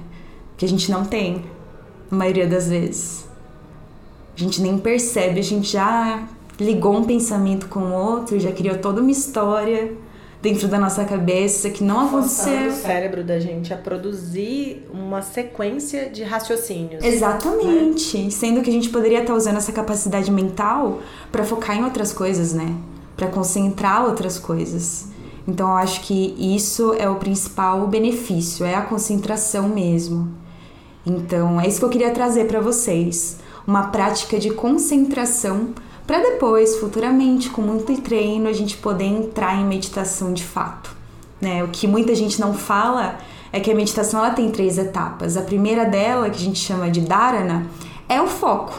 Que 0.57 0.65
a 0.65 0.69
gente 0.69 0.91
não 0.91 1.05
tem, 1.05 1.45
a 2.11 2.15
maioria 2.15 2.47
das 2.47 2.69
vezes. 2.69 3.25
A 4.37 4.41
gente 4.41 4.61
nem 4.61 4.79
percebe, 4.79 5.39
a 5.39 5.43
gente 5.43 5.73
já 5.73 6.27
ligou 6.59 6.97
um 6.97 7.05
pensamento 7.05 7.69
com 7.69 7.81
o 7.81 7.93
outro, 7.93 8.39
já 8.39 8.53
criou 8.53 8.79
toda 8.79 9.01
uma 9.01 9.11
história 9.11 9.93
dentro 10.41 10.67
da 10.67 10.79
nossa 10.79 11.05
cabeça 11.05 11.71
que 11.71 11.85
não 11.85 12.09
aconteceu. 12.09 12.69
o 12.69 12.73
cérebro 12.73 13.23
da 13.23 13.39
gente 13.39 13.73
a 13.73 13.77
produzir 13.77 14.85
uma 14.93 15.23
sequência 15.23 16.11
de 16.11 16.25
raciocínios. 16.25 17.05
Exatamente. 17.05 18.19
Né? 18.19 18.31
Sendo 18.31 18.61
que 18.61 18.69
a 18.69 18.73
gente 18.73 18.89
poderia 18.89 19.21
estar 19.21 19.35
usando 19.35 19.59
essa 19.59 19.71
capacidade 19.71 20.31
mental 20.33 21.01
para 21.31 21.45
focar 21.45 21.77
em 21.77 21.85
outras 21.85 22.13
coisas, 22.13 22.53
né? 22.53 22.75
Para 23.17 23.29
concentrar 23.29 24.05
outras 24.05 24.39
coisas. 24.39 25.07
Então 25.47 25.69
eu 25.69 25.77
acho 25.77 26.01
que 26.03 26.35
isso 26.39 26.95
é 26.95 27.09
o 27.09 27.17
principal 27.17 27.87
benefício, 27.87 28.65
é 28.65 28.75
a 28.75 28.83
concentração 28.83 29.69
mesmo. 29.69 30.29
Então 31.05 31.61
é 31.61 31.67
isso 31.67 31.79
que 31.79 31.85
eu 31.85 31.91
queria 31.91 32.13
trazer 32.13 32.47
para 32.47 32.61
vocês, 32.61 33.39
uma 33.67 33.89
prática 33.89 34.39
de 34.39 34.51
concentração 34.51 35.71
para 36.07 36.19
depois, 36.19 36.77
futuramente, 36.77 37.49
com 37.49 37.63
muito 37.63 37.97
treino, 38.01 38.49
a 38.49 38.53
gente 38.53 38.77
poder 38.77 39.05
entrar 39.05 39.57
em 39.57 39.65
meditação 39.65 40.33
de 40.33 40.45
fato. 40.45 40.95
Né? 41.41 41.63
O 41.63 41.69
que 41.69 41.87
muita 41.87 42.15
gente 42.15 42.41
não 42.41 42.55
fala 42.55 43.19
é 43.53 43.61
que 43.61 43.71
a 43.71 43.75
meditação 43.75 44.21
ela 44.21 44.35
tem 44.35 44.51
três 44.51 44.79
etapas. 44.79 45.37
A 45.37 45.43
primeira 45.43 45.85
dela, 45.85 46.29
que 46.29 46.37
a 46.37 46.45
gente 46.45 46.59
chama 46.59 46.91
de 46.91 47.01
dharana, 47.01 47.67
é 48.09 48.21
o 48.21 48.27
foco, 48.27 48.75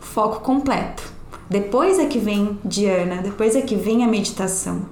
foco 0.00 0.40
completo. 0.40 1.15
Depois 1.48 1.98
é 1.98 2.06
que 2.06 2.18
vem 2.18 2.58
dhyana, 2.64 3.22
depois 3.22 3.54
é 3.54 3.60
que 3.60 3.76
vem 3.76 4.04
a 4.04 4.08
meditação. 4.08 4.86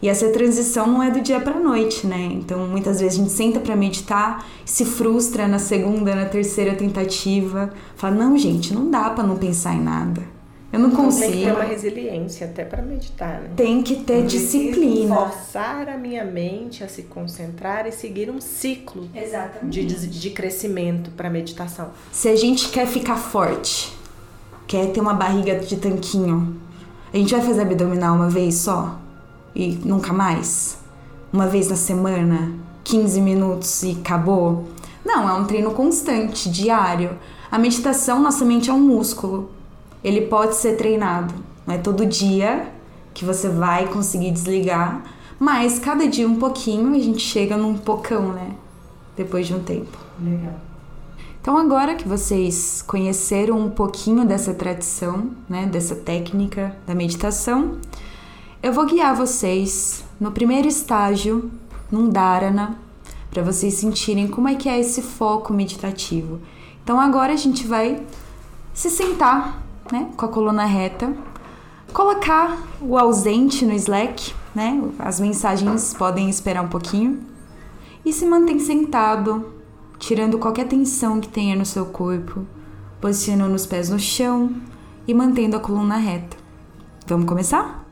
E 0.00 0.08
essa 0.08 0.28
transição 0.28 0.86
não 0.86 1.02
é 1.02 1.10
do 1.10 1.20
dia 1.20 1.40
para 1.40 1.58
noite, 1.58 2.06
né? 2.06 2.28
Então, 2.32 2.66
muitas 2.68 3.00
vezes 3.00 3.18
a 3.18 3.22
gente 3.22 3.32
senta 3.32 3.60
para 3.60 3.74
meditar, 3.74 4.46
se 4.64 4.84
frustra 4.84 5.48
na 5.48 5.58
segunda, 5.58 6.14
na 6.14 6.26
terceira 6.26 6.74
tentativa, 6.74 7.72
fala: 7.96 8.14
"Não, 8.14 8.36
gente, 8.36 8.74
não 8.74 8.90
dá 8.90 9.10
para 9.10 9.24
não 9.24 9.36
pensar 9.36 9.74
em 9.74 9.80
nada". 9.80 10.36
Eu 10.72 10.80
não 10.80 10.90
consigo. 10.90 11.30
Tem 11.30 11.40
que 11.40 11.44
ter 11.46 11.52
uma 11.52 11.64
resiliência 11.64 12.46
até 12.46 12.64
para 12.64 12.82
meditar, 12.82 13.40
né? 13.40 13.50
Tem 13.56 13.82
que 13.82 13.96
ter 13.96 14.18
Eu 14.18 14.26
disciplina. 14.26 15.16
Forçar 15.16 15.88
a 15.88 15.96
minha 15.96 16.24
mente 16.24 16.84
a 16.84 16.88
se 16.88 17.04
concentrar 17.04 17.86
e 17.86 17.92
seguir 17.92 18.30
um 18.30 18.40
ciclo 18.40 19.08
de, 19.62 19.84
de 19.86 20.30
crescimento 20.30 21.10
para 21.12 21.30
meditação. 21.30 21.90
Se 22.12 22.28
a 22.28 22.36
gente 22.36 22.68
quer 22.68 22.86
ficar 22.86 23.16
forte, 23.16 23.95
quer 24.66 24.92
ter 24.92 25.00
uma 25.00 25.14
barriga 25.14 25.58
de 25.58 25.76
tanquinho, 25.76 26.56
a 27.12 27.16
gente 27.16 27.34
vai 27.34 27.44
fazer 27.44 27.62
abdominal 27.62 28.16
uma 28.16 28.28
vez 28.28 28.56
só 28.56 28.98
e 29.54 29.78
nunca 29.84 30.12
mais? 30.12 30.78
Uma 31.32 31.46
vez 31.46 31.68
na 31.68 31.76
semana, 31.76 32.52
15 32.84 33.20
minutos 33.20 33.82
e 33.82 33.98
acabou? 34.00 34.64
Não, 35.04 35.28
é 35.28 35.32
um 35.32 35.44
treino 35.44 35.70
constante, 35.72 36.50
diário. 36.50 37.10
A 37.50 37.58
meditação, 37.58 38.20
nossa 38.20 38.44
mente 38.44 38.70
é 38.70 38.72
um 38.72 38.80
músculo 38.80 39.50
ele 40.06 40.22
pode 40.22 40.54
ser 40.54 40.76
treinado. 40.76 41.34
Não 41.66 41.74
é 41.74 41.78
todo 41.78 42.06
dia 42.06 42.68
que 43.12 43.24
você 43.24 43.48
vai 43.48 43.88
conseguir 43.88 44.30
desligar, 44.30 45.02
mas 45.36 45.80
cada 45.80 46.06
dia 46.06 46.28
um 46.28 46.36
pouquinho 46.36 46.94
a 46.94 46.98
gente 47.00 47.20
chega 47.20 47.56
num 47.56 47.76
pocão, 47.76 48.32
né? 48.32 48.52
Depois 49.16 49.48
de 49.48 49.54
um 49.54 49.58
tempo. 49.58 49.98
Legal. 50.22 50.65
Então 51.46 51.56
agora 51.56 51.94
que 51.94 52.08
vocês 52.08 52.82
conheceram 52.88 53.56
um 53.56 53.70
pouquinho 53.70 54.24
dessa 54.24 54.52
tradição, 54.52 55.30
né, 55.48 55.64
dessa 55.64 55.94
técnica 55.94 56.76
da 56.84 56.92
meditação, 56.92 57.78
eu 58.60 58.72
vou 58.72 58.84
guiar 58.84 59.14
vocês 59.14 60.02
no 60.18 60.32
primeiro 60.32 60.66
estágio, 60.66 61.48
num 61.88 62.08
dharana, 62.08 62.76
para 63.30 63.44
vocês 63.44 63.74
sentirem 63.74 64.26
como 64.26 64.48
é 64.48 64.56
que 64.56 64.68
é 64.68 64.80
esse 64.80 65.00
foco 65.00 65.52
meditativo. 65.52 66.40
Então 66.82 66.98
agora 66.98 67.32
a 67.32 67.36
gente 67.36 67.64
vai 67.64 68.04
se 68.74 68.90
sentar 68.90 69.62
né, 69.92 70.10
com 70.16 70.26
a 70.26 70.28
coluna 70.28 70.64
reta, 70.64 71.16
colocar 71.92 72.58
o 72.80 72.98
ausente 72.98 73.64
no 73.64 73.72
Slack, 73.74 74.34
né, 74.52 74.82
as 74.98 75.20
mensagens 75.20 75.94
podem 75.94 76.28
esperar 76.28 76.64
um 76.64 76.68
pouquinho, 76.68 77.20
e 78.04 78.12
se 78.12 78.26
mantém 78.26 78.58
sentado, 78.58 79.55
tirando 79.98 80.38
qualquer 80.38 80.66
tensão 80.66 81.20
que 81.20 81.28
tenha 81.28 81.56
no 81.56 81.64
seu 81.64 81.86
corpo, 81.86 82.46
posicionando 83.00 83.54
os 83.54 83.66
pés 83.66 83.90
no 83.90 83.98
chão 83.98 84.54
e 85.06 85.14
mantendo 85.14 85.56
a 85.56 85.60
coluna 85.60 85.96
reta. 85.96 86.36
Vamos 87.06 87.26
começar? 87.26 87.85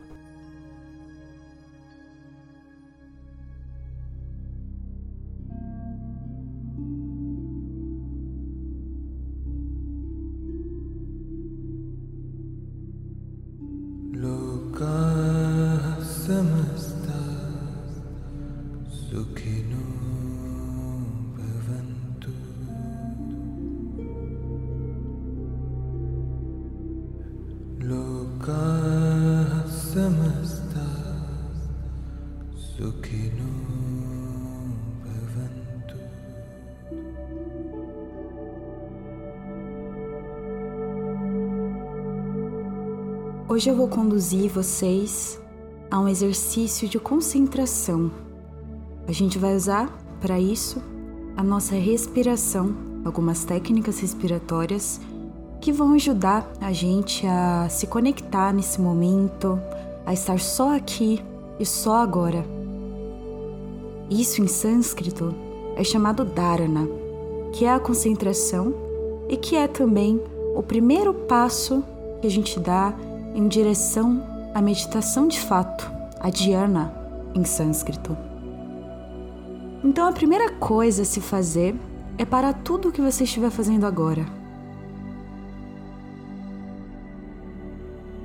Hoje 43.65 43.71
eu 43.71 43.77
vou 43.77 43.89
conduzir 43.89 44.51
vocês 44.51 45.41
a 45.91 45.99
um 45.99 46.07
exercício 46.07 46.87
de 46.87 46.99
concentração. 46.99 48.11
A 49.09 49.11
gente 49.11 49.39
vai 49.39 49.57
usar 49.57 49.91
para 50.21 50.39
isso 50.39 50.83
a 51.35 51.43
nossa 51.43 51.75
respiração, 51.75 52.75
algumas 53.07 53.47
técnicas 53.47 54.01
respiratórias 54.01 55.01
que 55.63 55.73
vão 55.73 55.95
ajudar 55.95 56.47
a 56.61 56.73
gente 56.73 57.27
a 57.27 57.67
se 57.71 57.87
conectar 57.87 58.53
nesse 58.53 58.79
momento, 58.79 59.59
a 60.05 60.13
estar 60.13 60.39
só 60.39 60.77
aqui 60.77 61.25
e 61.59 61.65
só 61.65 61.97
agora. 61.97 62.45
Isso 64.11 64.43
em 64.43 64.47
sânscrito 64.47 65.35
é 65.75 65.83
chamado 65.83 66.23
dharana, 66.23 66.87
que 67.51 67.65
é 67.65 67.73
a 67.73 67.81
concentração 67.81 68.75
e 69.27 69.39
que 69.39 69.57
é 69.57 69.67
também 69.67 70.21
o 70.55 70.63
primeiro 70.63 71.15
passo 71.15 71.83
que 72.21 72.27
a 72.27 72.31
gente 72.31 72.61
dá 72.61 72.95
em 73.35 73.49
direção 73.49 74.23
à 74.55 74.63
meditação 74.63 75.27
de 75.27 75.41
fato, 75.41 75.91
a 76.21 76.31
dhyana 76.31 76.95
em 77.35 77.45
sânscrito. 77.45 78.17
Então 79.83 80.07
a 80.07 80.13
primeira 80.13 80.53
coisa 80.53 81.03
a 81.03 81.05
se 81.05 81.21
fazer 81.21 81.75
é 82.17 82.25
parar 82.25 82.53
tudo 82.53 82.89
o 82.89 82.93
que 82.93 83.01
você 83.01 83.25
estiver 83.25 83.51
fazendo 83.51 83.85
agora. 83.85 84.25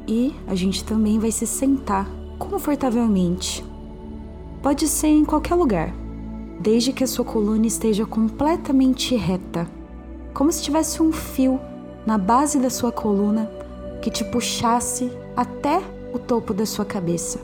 E 0.07 0.35
a 0.47 0.53
gente 0.53 0.83
também 0.83 1.17
vai 1.17 1.31
se 1.31 1.47
sentar 1.47 2.07
confortavelmente. 2.37 3.65
Pode 4.61 4.87
ser 4.87 5.07
em 5.07 5.25
qualquer 5.25 5.55
lugar, 5.55 5.93
desde 6.59 6.93
que 6.93 7.03
a 7.03 7.07
sua 7.07 7.25
coluna 7.25 7.65
esteja 7.65 8.05
completamente 8.05 9.15
reta, 9.15 9.67
como 10.33 10.51
se 10.51 10.61
tivesse 10.61 11.01
um 11.01 11.11
fio 11.11 11.59
na 12.05 12.17
base 12.17 12.59
da 12.59 12.69
sua 12.69 12.91
coluna 12.91 13.51
que 14.01 14.09
te 14.09 14.23
puxasse 14.23 15.11
até 15.35 15.81
o 16.13 16.19
topo 16.19 16.53
da 16.53 16.65
sua 16.65 16.85
cabeça. 16.85 17.39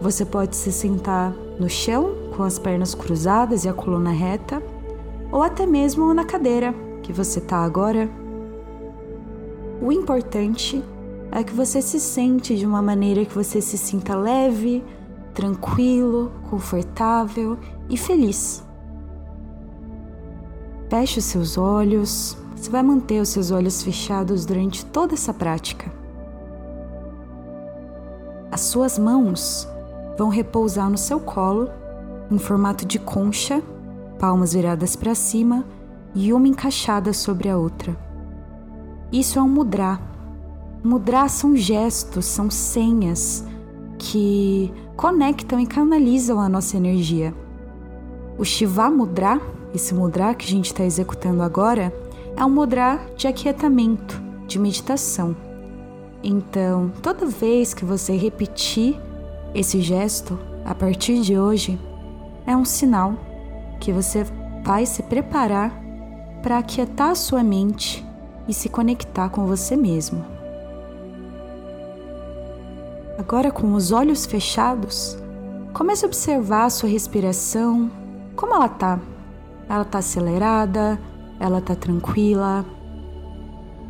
Você 0.00 0.24
pode 0.24 0.56
se 0.56 0.72
sentar 0.72 1.32
no 1.58 1.68
chão 1.68 2.14
com 2.36 2.42
as 2.42 2.58
pernas 2.58 2.94
cruzadas 2.94 3.64
e 3.64 3.68
a 3.68 3.72
coluna 3.72 4.10
reta, 4.10 4.62
ou 5.30 5.42
até 5.42 5.64
mesmo 5.64 6.12
na 6.12 6.24
cadeira 6.24 6.74
que 7.02 7.12
você 7.12 7.38
está 7.38 7.58
agora. 7.58 8.10
O 9.80 9.92
importante 9.92 10.82
é 11.30 11.42
que 11.42 11.52
você 11.52 11.80
se 11.80 11.98
sente 11.98 12.56
de 12.56 12.66
uma 12.66 12.82
maneira 12.82 13.24
que 13.24 13.34
você 13.34 13.60
se 13.60 13.78
sinta 13.78 14.14
leve, 14.14 14.84
tranquilo, 15.32 16.32
confortável 16.50 17.58
e 17.88 17.96
feliz. 17.96 18.62
Feche 20.92 21.20
os 21.20 21.24
seus 21.24 21.56
olhos, 21.56 22.36
você 22.54 22.68
vai 22.68 22.82
manter 22.82 23.18
os 23.18 23.30
seus 23.30 23.50
olhos 23.50 23.82
fechados 23.82 24.44
durante 24.44 24.84
toda 24.84 25.14
essa 25.14 25.32
prática. 25.32 25.90
As 28.50 28.60
suas 28.60 28.98
mãos 28.98 29.66
vão 30.18 30.28
repousar 30.28 30.90
no 30.90 30.98
seu 30.98 31.18
colo, 31.18 31.70
em 32.30 32.38
formato 32.38 32.84
de 32.84 32.98
concha, 32.98 33.62
palmas 34.18 34.52
viradas 34.52 34.94
para 34.94 35.14
cima 35.14 35.64
e 36.14 36.30
uma 36.30 36.46
encaixada 36.46 37.14
sobre 37.14 37.48
a 37.48 37.56
outra. 37.56 37.96
Isso 39.10 39.38
é 39.38 39.42
um 39.42 39.48
mudra. 39.48 39.98
Mudra 40.84 41.26
são 41.26 41.56
gestos, 41.56 42.26
são 42.26 42.50
senhas 42.50 43.46
que 43.98 44.70
conectam 44.94 45.58
e 45.58 45.66
canalizam 45.66 46.38
a 46.38 46.50
nossa 46.50 46.76
energia. 46.76 47.34
O 48.36 48.44
Shiva 48.44 48.90
Mudra, 48.90 49.40
esse 49.74 49.94
mudra 49.94 50.34
que 50.34 50.46
a 50.46 50.48
gente 50.48 50.66
está 50.66 50.84
executando 50.84 51.42
agora, 51.42 51.92
é 52.36 52.44
um 52.44 52.50
mudra 52.50 53.00
de 53.16 53.26
aquietamento, 53.26 54.20
de 54.46 54.58
meditação. 54.58 55.36
Então, 56.22 56.92
toda 57.02 57.26
vez 57.26 57.74
que 57.74 57.84
você 57.84 58.16
repetir 58.16 58.98
esse 59.54 59.80
gesto, 59.80 60.38
a 60.64 60.74
partir 60.74 61.20
de 61.20 61.38
hoje, 61.38 61.78
é 62.46 62.56
um 62.56 62.64
sinal 62.64 63.14
que 63.80 63.92
você 63.92 64.24
vai 64.62 64.86
se 64.86 65.02
preparar 65.02 65.72
para 66.42 66.58
aquietar 66.58 67.10
a 67.10 67.14
sua 67.14 67.42
mente 67.42 68.04
e 68.46 68.54
se 68.54 68.68
conectar 68.68 69.28
com 69.28 69.46
você 69.46 69.76
mesmo. 69.76 70.24
Agora, 73.18 73.50
com 73.50 73.74
os 73.74 73.92
olhos 73.92 74.26
fechados, 74.26 75.16
comece 75.72 76.04
a 76.04 76.08
observar 76.08 76.64
a 76.64 76.70
sua 76.70 76.88
respiração, 76.88 77.90
como 78.34 78.54
ela 78.54 78.68
tá. 78.68 78.98
Ela 79.68 79.84
tá 79.84 79.98
acelerada, 79.98 80.98
ela 81.38 81.60
tá 81.60 81.74
tranquila, 81.74 82.64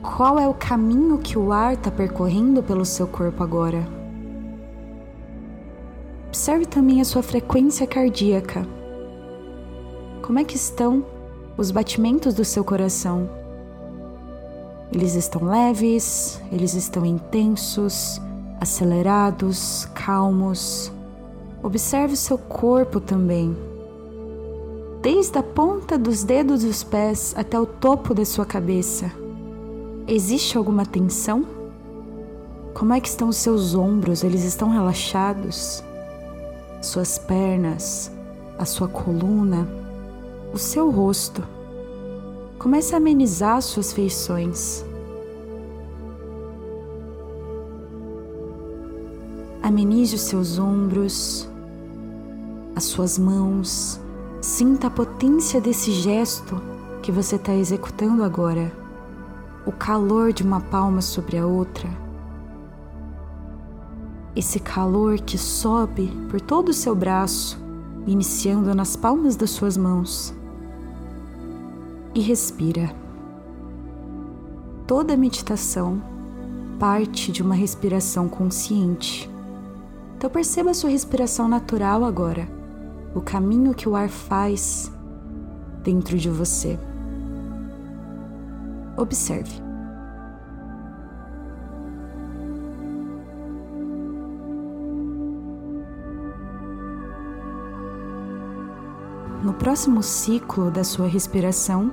qual 0.02 0.36
é 0.36 0.48
o 0.48 0.54
caminho 0.54 1.16
que 1.18 1.38
o 1.38 1.52
ar 1.52 1.74
está 1.74 1.88
percorrendo 1.88 2.60
pelo 2.60 2.84
seu 2.84 3.06
corpo 3.06 3.40
agora? 3.40 3.86
Observe 6.26 6.66
também 6.66 7.00
a 7.00 7.04
sua 7.04 7.22
frequência 7.22 7.86
cardíaca. 7.86 8.66
Como 10.20 10.40
é 10.40 10.44
que 10.44 10.56
estão 10.56 11.06
os 11.56 11.70
batimentos 11.70 12.34
do 12.34 12.44
seu 12.44 12.64
coração? 12.64 13.30
Eles 14.92 15.14
estão 15.14 15.44
leves, 15.44 16.42
eles 16.50 16.74
estão 16.74 17.06
intensos, 17.06 18.20
acelerados, 18.60 19.88
calmos. 19.94 20.92
Observe 21.62 22.14
o 22.14 22.16
seu 22.16 22.36
corpo 22.36 22.98
também. 22.98 23.56
Desde 25.02 25.36
a 25.36 25.42
ponta 25.42 25.98
dos 25.98 26.22
dedos 26.22 26.62
dos 26.62 26.84
pés 26.84 27.34
até 27.36 27.58
o 27.58 27.66
topo 27.66 28.14
da 28.14 28.24
sua 28.24 28.46
cabeça. 28.46 29.10
Existe 30.06 30.56
alguma 30.56 30.86
tensão? 30.86 31.44
Como 32.72 32.92
é 32.92 33.00
que 33.00 33.08
estão 33.08 33.28
os 33.28 33.36
seus 33.36 33.74
ombros? 33.74 34.22
Eles 34.22 34.44
estão 34.44 34.70
relaxados? 34.70 35.82
Suas 36.80 37.18
pernas, 37.18 38.12
a 38.56 38.64
sua 38.64 38.86
coluna, 38.86 39.66
o 40.54 40.58
seu 40.58 40.88
rosto. 40.88 41.42
Comece 42.56 42.94
a 42.94 42.98
amenizar 42.98 43.60
suas 43.60 43.92
feições. 43.92 44.84
Amenize 49.60 50.14
os 50.14 50.22
seus 50.22 50.60
ombros, 50.60 51.48
as 52.76 52.84
suas 52.84 53.18
mãos. 53.18 54.01
Sinta 54.42 54.88
a 54.88 54.90
potência 54.90 55.60
desse 55.60 55.92
gesto 55.92 56.60
que 57.00 57.12
você 57.12 57.36
está 57.36 57.54
executando 57.54 58.24
agora 58.24 58.72
o 59.64 59.70
calor 59.70 60.32
de 60.32 60.42
uma 60.42 60.60
palma 60.60 61.00
sobre 61.00 61.38
a 61.38 61.46
outra. 61.46 61.88
Esse 64.34 64.58
calor 64.58 65.20
que 65.20 65.38
sobe 65.38 66.08
por 66.28 66.40
todo 66.40 66.70
o 66.70 66.72
seu 66.72 66.92
braço, 66.92 67.56
iniciando 68.04 68.74
nas 68.74 68.96
palmas 68.96 69.36
das 69.36 69.50
suas 69.50 69.76
mãos. 69.76 70.34
E 72.12 72.20
respira. 72.20 72.92
Toda 74.88 75.16
meditação 75.16 76.02
parte 76.80 77.30
de 77.30 77.44
uma 77.44 77.54
respiração 77.54 78.28
consciente. 78.28 79.30
Então 80.18 80.28
perceba 80.28 80.72
a 80.72 80.74
sua 80.74 80.90
respiração 80.90 81.46
natural 81.46 82.04
agora, 82.04 82.48
o 83.14 83.20
caminho 83.20 83.74
que 83.74 83.88
o 83.88 83.96
ar 83.96 84.08
faz 84.08 84.90
dentro 85.82 86.16
de 86.16 86.30
você. 86.30 86.78
Observe. 88.96 89.62
No 99.42 99.52
próximo 99.54 100.02
ciclo 100.02 100.70
da 100.70 100.84
sua 100.84 101.08
respiração, 101.08 101.92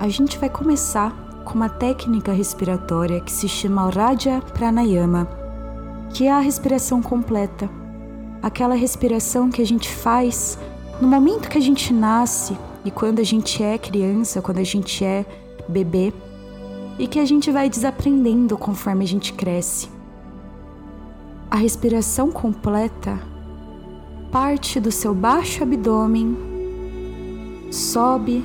a 0.00 0.08
gente 0.08 0.38
vai 0.38 0.50
começar 0.50 1.12
com 1.44 1.54
uma 1.54 1.68
técnica 1.68 2.32
respiratória 2.32 3.20
que 3.20 3.30
se 3.30 3.48
chama 3.48 3.88
Raja 3.88 4.40
Pranayama, 4.52 5.28
que 6.12 6.26
é 6.26 6.32
a 6.32 6.40
respiração 6.40 7.00
completa. 7.00 7.77
Aquela 8.42 8.74
respiração 8.74 9.50
que 9.50 9.60
a 9.60 9.66
gente 9.66 9.88
faz 9.88 10.58
no 11.00 11.08
momento 11.08 11.48
que 11.48 11.58
a 11.58 11.60
gente 11.60 11.92
nasce 11.92 12.56
e 12.84 12.90
quando 12.90 13.20
a 13.20 13.24
gente 13.24 13.62
é 13.62 13.78
criança, 13.78 14.42
quando 14.42 14.58
a 14.58 14.64
gente 14.64 15.04
é 15.04 15.24
bebê 15.68 16.12
e 16.98 17.06
que 17.06 17.18
a 17.18 17.24
gente 17.24 17.50
vai 17.50 17.68
desaprendendo 17.68 18.56
conforme 18.56 19.04
a 19.04 19.08
gente 19.08 19.32
cresce. 19.32 19.88
A 21.50 21.56
respiração 21.56 22.30
completa 22.30 23.18
parte 24.30 24.78
do 24.78 24.92
seu 24.92 25.14
baixo 25.14 25.62
abdômen, 25.62 26.36
sobe 27.70 28.44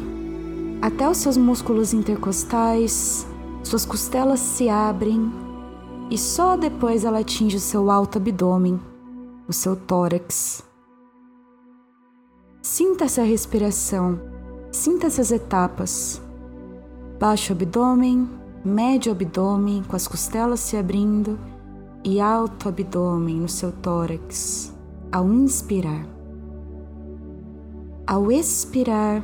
até 0.82 1.10
os 1.10 1.18
seus 1.18 1.36
músculos 1.36 1.94
intercostais, 1.94 3.28
suas 3.64 3.86
costelas 3.86 4.40
se 4.40 4.70
abrem 4.70 5.32
e 6.10 6.18
só 6.18 6.56
depois 6.56 7.04
ela 7.04 7.20
atinge 7.20 7.58
o 7.58 7.60
seu 7.60 7.90
alto 7.90 8.18
abdômen, 8.18 8.80
o 9.48 9.54
seu 9.54 9.76
tórax. 9.76 10.64
Sinta 12.62 13.06
essa 13.06 13.24
respiração, 13.24 14.20
sinta 14.72 15.08
essas 15.08 15.32
etapas 15.32 16.22
baixo 17.24 17.54
abdômen, 17.54 18.30
médio 18.66 19.12
abdômen 19.14 19.82
com 19.84 19.96
as 19.96 20.10
costelas 20.10 20.60
se 20.60 20.76
abrindo 20.76 21.40
e 22.04 22.20
alto 22.20 22.68
abdômen 22.68 23.40
no 23.40 23.48
seu 23.48 23.72
tórax 23.72 24.74
ao 25.10 25.32
inspirar. 25.32 26.06
Ao 28.06 28.30
expirar, 28.30 29.24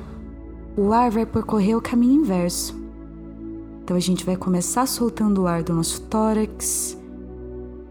o 0.78 0.94
ar 0.94 1.12
vai 1.12 1.26
percorrer 1.26 1.76
o 1.76 1.82
caminho 1.82 2.22
inverso. 2.22 2.74
Então 3.84 3.98
a 3.98 4.00
gente 4.00 4.26
vai 4.26 4.38
começar 4.38 4.86
soltando 4.86 5.42
o 5.42 5.48
ar 5.48 5.62
do 5.62 5.74
nosso 5.74 6.00
tórax, 6.04 6.98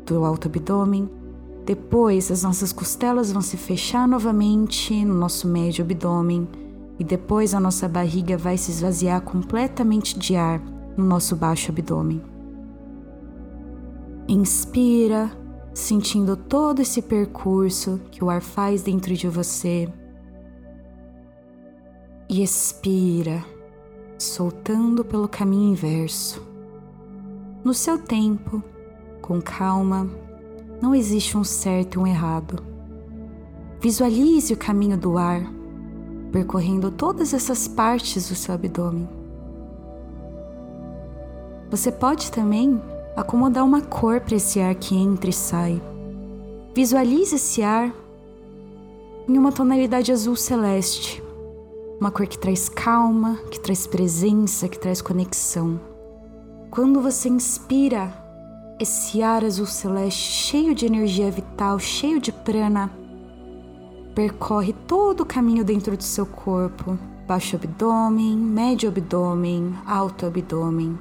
do 0.06 0.24
alto 0.24 0.48
abdômen. 0.48 1.10
Depois 1.68 2.30
as 2.30 2.44
nossas 2.44 2.72
costelas 2.72 3.30
vão 3.30 3.42
se 3.42 3.58
fechar 3.58 4.08
novamente 4.08 5.04
no 5.04 5.12
nosso 5.12 5.46
médio 5.46 5.84
abdômen 5.84 6.48
e 6.98 7.04
depois 7.04 7.52
a 7.52 7.60
nossa 7.60 7.86
barriga 7.86 8.38
vai 8.38 8.56
se 8.56 8.70
esvaziar 8.70 9.20
completamente 9.20 10.18
de 10.18 10.34
ar 10.34 10.62
no 10.96 11.04
nosso 11.04 11.36
baixo 11.36 11.70
abdômen. 11.70 12.22
Inspira, 14.26 15.30
sentindo 15.74 16.38
todo 16.38 16.80
esse 16.80 17.02
percurso 17.02 18.00
que 18.10 18.24
o 18.24 18.30
ar 18.30 18.40
faz 18.40 18.80
dentro 18.80 19.12
de 19.12 19.28
você. 19.28 19.92
E 22.30 22.42
expira, 22.42 23.44
soltando 24.18 25.04
pelo 25.04 25.28
caminho 25.28 25.72
inverso. 25.72 26.42
No 27.62 27.74
seu 27.74 27.98
tempo, 27.98 28.64
com 29.20 29.38
calma, 29.42 30.08
não 30.80 30.94
existe 30.94 31.36
um 31.36 31.44
certo 31.44 31.96
e 31.96 31.98
um 31.98 32.06
errado. 32.06 32.62
Visualize 33.80 34.52
o 34.52 34.56
caminho 34.56 34.96
do 34.96 35.18
ar 35.18 35.58
percorrendo 36.32 36.90
todas 36.90 37.32
essas 37.32 37.66
partes 37.66 38.28
do 38.28 38.34
seu 38.34 38.54
abdômen. 38.54 39.08
Você 41.70 41.90
pode 41.90 42.30
também 42.30 42.80
acomodar 43.16 43.64
uma 43.64 43.80
cor 43.80 44.20
para 44.20 44.36
esse 44.36 44.60
ar 44.60 44.74
que 44.74 44.94
entra 44.94 45.30
e 45.30 45.32
sai. 45.32 45.82
Visualize 46.74 47.34
esse 47.34 47.62
ar 47.62 47.92
em 49.28 49.36
uma 49.36 49.52
tonalidade 49.52 50.10
azul 50.12 50.36
celeste, 50.36 51.22
uma 52.00 52.10
cor 52.10 52.26
que 52.26 52.38
traz 52.38 52.68
calma, 52.68 53.36
que 53.50 53.60
traz 53.60 53.86
presença, 53.86 54.68
que 54.68 54.78
traz 54.78 55.02
conexão. 55.02 55.80
Quando 56.70 57.00
você 57.00 57.28
inspira 57.28 58.12
esse 58.78 59.22
ar 59.22 59.44
azul 59.44 59.66
celeste 59.66 60.30
cheio 60.30 60.74
de 60.74 60.86
energia 60.86 61.30
vital, 61.30 61.78
cheio 61.80 62.20
de 62.20 62.30
prana, 62.30 62.90
percorre 64.14 64.72
todo 64.86 65.22
o 65.22 65.26
caminho 65.26 65.64
dentro 65.64 65.96
do 65.96 66.02
seu 66.02 66.24
corpo, 66.24 66.96
baixo 67.26 67.56
abdômen, 67.56 68.36
médio 68.36 68.88
abdômen, 68.88 69.74
alto 69.84 70.26
abdômen. 70.26 70.96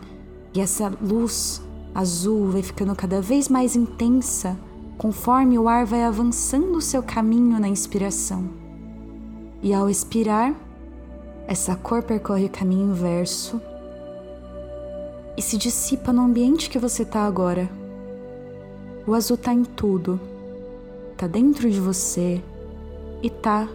E 0.56 0.60
essa 0.60 0.92
luz 1.02 1.62
azul 1.94 2.50
vai 2.50 2.64
ficando 2.64 2.96
cada 2.96 3.22
vez 3.22 3.48
mais 3.48 3.76
intensa 3.76 4.58
conforme 4.98 5.60
o 5.60 5.70
ar 5.70 5.86
vai 5.86 6.04
avançando 6.04 6.78
o 6.78 6.82
seu 6.82 7.04
caminho 7.04 7.60
na 7.60 7.68
inspiração. 7.68 8.50
E 9.62 9.72
ao 9.74 9.88
expirar, 9.88 10.56
essa 11.48 11.76
cor 11.76 12.02
percorre 12.02 12.46
o 12.46 12.50
caminho 12.50 12.90
inverso 12.90 13.62
e 15.38 15.42
se 15.42 15.56
dissipa 15.56 16.12
no 16.12 16.24
ambiente 16.24 16.68
que 16.68 16.80
você 16.80 17.04
está 17.04 17.22
agora. 17.22 17.70
O 19.06 19.14
azul 19.14 19.36
está 19.36 19.54
em 19.54 19.64
tudo, 19.64 20.20
está 21.14 21.28
dentro 21.28 21.70
de 21.70 21.80
você, 21.80 22.42
e 23.22 23.30
tá 23.30 23.70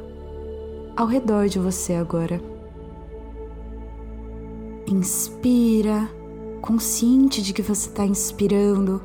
ao 0.97 1.07
redor 1.07 1.49
de 1.49 1.61
você 1.61 1.95
agora. 1.95 2.43
Inspira, 4.89 6.11
consciente 6.61 7.41
de 7.41 7.53
que 7.53 7.63
você 7.63 7.89
está 7.89 8.05
inspirando, 8.05 9.01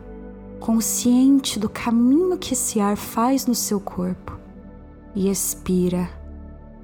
consciente 0.60 1.60
do 1.60 1.70
caminho 1.70 2.38
que 2.38 2.54
esse 2.54 2.80
ar 2.80 2.98
faz 2.98 3.46
no 3.46 3.56
seu 3.56 3.80
corpo. 3.80 4.36
E 5.16 5.30
expira, 5.30 6.10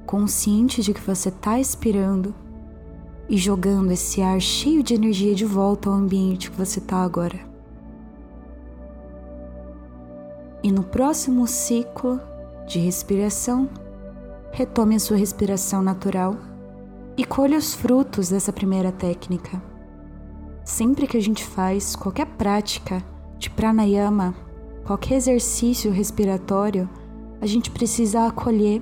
consciente 0.05 0.81
de 0.81 0.93
que 0.93 1.01
você 1.01 1.29
está 1.29 1.59
expirando 1.59 2.33
e 3.29 3.37
jogando 3.37 3.91
esse 3.91 4.21
ar 4.21 4.39
cheio 4.39 4.83
de 4.83 4.93
energia 4.93 5.33
de 5.33 5.45
volta 5.45 5.89
ao 5.89 5.95
ambiente 5.95 6.51
que 6.51 6.57
você 6.57 6.79
está 6.79 6.97
agora. 6.97 7.39
E 10.61 10.71
no 10.71 10.83
próximo 10.83 11.45
ciclo 11.47 12.19
de 12.67 12.79
respiração, 12.79 13.69
retome 14.51 14.95
a 14.95 14.99
sua 14.99 15.17
respiração 15.17 15.81
natural 15.81 16.37
e 17.17 17.25
colha 17.25 17.57
os 17.57 17.73
frutos 17.73 18.29
dessa 18.29 18.53
primeira 18.53 18.91
técnica. 18.91 19.61
Sempre 20.63 21.07
que 21.07 21.17
a 21.17 21.21
gente 21.21 21.43
faz 21.43 21.95
qualquer 21.95 22.25
prática 22.25 23.03
de 23.37 23.49
pranayama, 23.49 24.33
qualquer 24.85 25.15
exercício 25.15 25.91
respiratório, 25.91 26.89
a 27.41 27.45
gente 27.45 27.69
precisa 27.69 28.27
acolher 28.27 28.81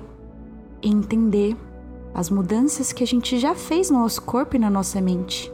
e 0.80 0.88
entender 0.88 1.56
as 2.14 2.28
mudanças 2.28 2.92
que 2.92 3.02
a 3.02 3.06
gente 3.06 3.38
já 3.38 3.54
fez 3.54 3.90
no 3.90 4.00
nosso 4.00 4.22
corpo 4.22 4.56
e 4.56 4.58
na 4.58 4.68
nossa 4.68 5.00
mente. 5.00 5.52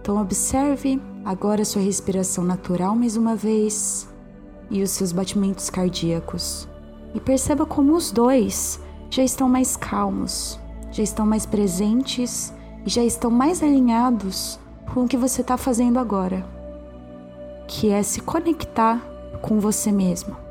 Então, 0.00 0.20
observe 0.20 1.00
agora 1.24 1.62
a 1.62 1.64
sua 1.64 1.82
respiração 1.82 2.44
natural 2.44 2.94
mais 2.94 3.16
uma 3.16 3.34
vez 3.34 4.08
e 4.70 4.82
os 4.82 4.90
seus 4.90 5.10
batimentos 5.12 5.68
cardíacos. 5.68 6.68
E 7.14 7.20
perceba 7.20 7.66
como 7.66 7.94
os 7.94 8.10
dois 8.12 8.80
já 9.10 9.24
estão 9.24 9.48
mais 9.48 9.76
calmos, 9.76 10.60
já 10.92 11.02
estão 11.02 11.26
mais 11.26 11.44
presentes 11.44 12.52
e 12.84 12.90
já 12.90 13.02
estão 13.02 13.30
mais 13.30 13.62
alinhados 13.62 14.60
com 14.92 15.04
o 15.04 15.08
que 15.08 15.16
você 15.16 15.40
está 15.40 15.56
fazendo 15.56 15.98
agora, 15.98 16.46
que 17.66 17.90
é 17.90 18.02
se 18.02 18.20
conectar 18.20 19.00
com 19.42 19.58
você 19.58 19.90
mesmo. 19.90 20.45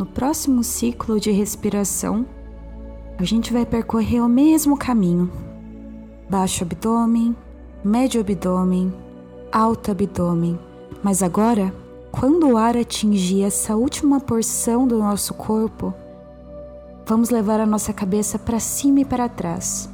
No 0.00 0.06
próximo 0.06 0.64
ciclo 0.64 1.20
de 1.20 1.30
respiração, 1.30 2.24
a 3.18 3.22
gente 3.22 3.52
vai 3.52 3.66
percorrer 3.66 4.22
o 4.22 4.28
mesmo 4.30 4.74
caminho: 4.74 5.30
baixo 6.26 6.64
abdômen, 6.64 7.36
médio 7.84 8.22
abdômen, 8.22 8.94
alto 9.52 9.90
abdômen. 9.90 10.58
Mas 11.02 11.22
agora, 11.22 11.70
quando 12.10 12.48
o 12.48 12.56
ar 12.56 12.78
atingir 12.78 13.42
essa 13.42 13.76
última 13.76 14.18
porção 14.18 14.88
do 14.88 14.96
nosso 15.00 15.34
corpo, 15.34 15.92
vamos 17.06 17.28
levar 17.28 17.60
a 17.60 17.66
nossa 17.66 17.92
cabeça 17.92 18.38
para 18.38 18.58
cima 18.58 19.00
e 19.00 19.04
para 19.04 19.28
trás. 19.28 19.86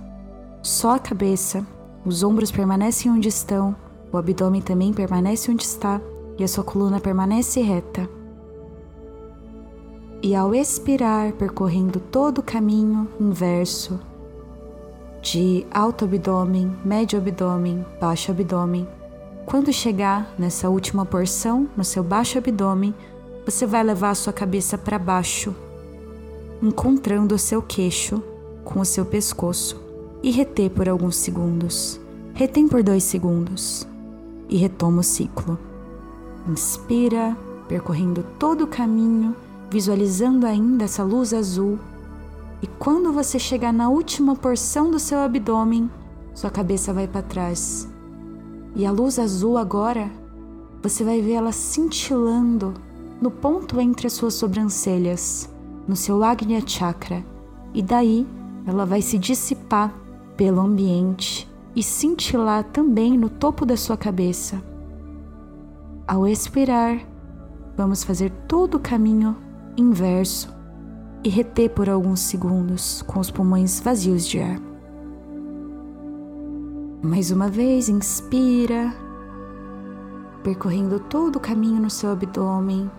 Só 0.62 0.95
a 0.95 1.01
cabeça, 1.01 1.66
os 2.05 2.23
ombros 2.23 2.53
permanecem 2.53 3.11
onde 3.11 3.29
estão, 3.29 3.75
o 4.12 4.16
abdômen 4.16 4.62
também 4.62 4.92
permanece 4.92 5.51
onde 5.51 5.64
está 5.64 6.01
e 6.38 6.45
a 6.45 6.49
sua 6.49 6.62
coluna 6.62 7.01
permanece 7.01 7.61
reta 7.61 8.09
e 10.27 10.35
ao 10.35 10.53
expirar, 10.53 11.31
percorrendo 11.35 12.01
todo 12.01 12.39
o 12.39 12.43
caminho 12.43 13.09
inverso 13.21 14.01
de 15.23 15.65
alto 15.71 16.05
abdômen, 16.05 16.77
médio 16.85 17.17
abdômen, 17.17 17.87
baixo 18.01 18.33
abdômen. 18.33 18.89
Quando 19.45 19.73
chegar 19.73 20.35
nessa 20.37 20.69
última 20.69 21.07
porção, 21.07 21.69
no 21.77 21.85
seu 21.85 22.03
baixo 22.03 22.39
abdômen, 22.39 22.93
você 23.45 23.65
vai 23.67 23.85
levar 23.85 24.11
a 24.11 24.15
sua 24.17 24.33
cabeça 24.33 24.77
para 24.77 24.99
baixo, 24.99 25.55
encontrando 26.61 27.37
o 27.37 27.39
seu 27.39 27.62
queixo 27.62 28.21
com 28.65 28.81
o 28.81 28.85
seu 28.85 29.07
pescoço 29.07 29.81
e 30.25 30.33
reter 30.33 30.71
por 30.71 30.89
alguns 30.89 31.15
segundos. 31.15 32.01
Retém 32.35 32.67
por 32.67 32.83
dois 32.83 33.05
segundos 33.05 33.87
e 34.49 34.57
retoma 34.57 35.03
o 35.03 35.05
ciclo. 35.05 35.57
Inspira, 36.49 37.37
percorrendo 37.69 38.25
todo 38.41 38.65
o 38.65 38.67
caminho 38.67 39.37
visualizando 39.71 40.47
ainda 40.47 40.85
essa 40.85 41.03
luz 41.03 41.33
azul. 41.33 41.79
E 42.63 42.67
quando 42.67 43.13
você 43.13 43.39
chegar 43.39 43.73
na 43.73 43.89
última 43.89 44.35
porção 44.35 44.91
do 44.91 44.99
seu 44.99 45.19
abdômen, 45.19 45.91
sua 46.35 46.51
cabeça 46.51 46.93
vai 46.93 47.07
para 47.07 47.23
trás. 47.23 47.89
E 48.75 48.85
a 48.85 48.91
luz 48.91 49.19
azul 49.19 49.57
agora, 49.57 50.11
você 50.83 51.03
vai 51.03 51.21
ver 51.21 51.33
ela 51.33 51.53
cintilando 51.53 52.75
no 53.21 53.31
ponto 53.31 53.81
entre 53.81 54.07
as 54.07 54.13
suas 54.13 54.35
sobrancelhas, 54.35 55.49
no 55.89 55.97
seu 55.97 56.23
Agnya 56.23 56.63
Chakra. 56.67 57.25
E 57.73 57.83
daí 57.83 58.27
ela 58.67 58.85
vai 58.85 59.01
se 59.01 59.19
dissipar 59.19 59.95
pelo 60.37 60.61
ambiente 60.61 61.49
e 61.75 61.83
cintilar 61.83 62.65
também 62.65 63.17
no 63.17 63.29
topo 63.29 63.65
da 63.65 63.77
sua 63.77 63.97
cabeça. 63.97 64.63
Ao 66.07 66.27
expirar, 66.27 67.01
vamos 67.77 68.05
fazer 68.05 68.31
todo 68.47 68.77
o 68.77 68.81
caminho 68.81 69.37
inverso 69.77 70.55
e 71.23 71.29
reter 71.29 71.71
por 71.71 71.89
alguns 71.89 72.21
segundos 72.21 73.03
com 73.03 73.21
os 73.21 73.31
pulmões 73.31 73.81
vazios 73.81 74.27
de 74.27 74.41
ar. 74.41 74.61
Mais 77.03 77.31
uma 77.31 77.49
vez, 77.49 77.89
inspira, 77.89 78.95
percorrendo 80.43 81.01
todo 81.01 81.37
o 81.37 81.41
caminho 81.41 81.81
no 81.81 81.91
seu 81.91 82.11
abdômen, 82.11 82.91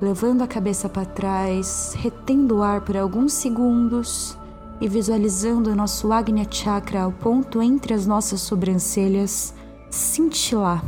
levando 0.00 0.42
a 0.42 0.46
cabeça 0.46 0.88
para 0.88 1.04
trás, 1.04 1.94
retendo 1.98 2.56
o 2.56 2.62
ar 2.62 2.80
por 2.80 2.96
alguns 2.96 3.32
segundos 3.32 4.36
e 4.80 4.88
visualizando 4.88 5.70
o 5.70 5.74
nosso 5.74 6.12
Agnya 6.12 6.46
Chakra 6.50 7.02
ao 7.02 7.12
ponto 7.12 7.62
entre 7.62 7.94
as 7.94 8.06
nossas 8.06 8.40
sobrancelhas 8.40 9.54
cintilar. 9.90 10.84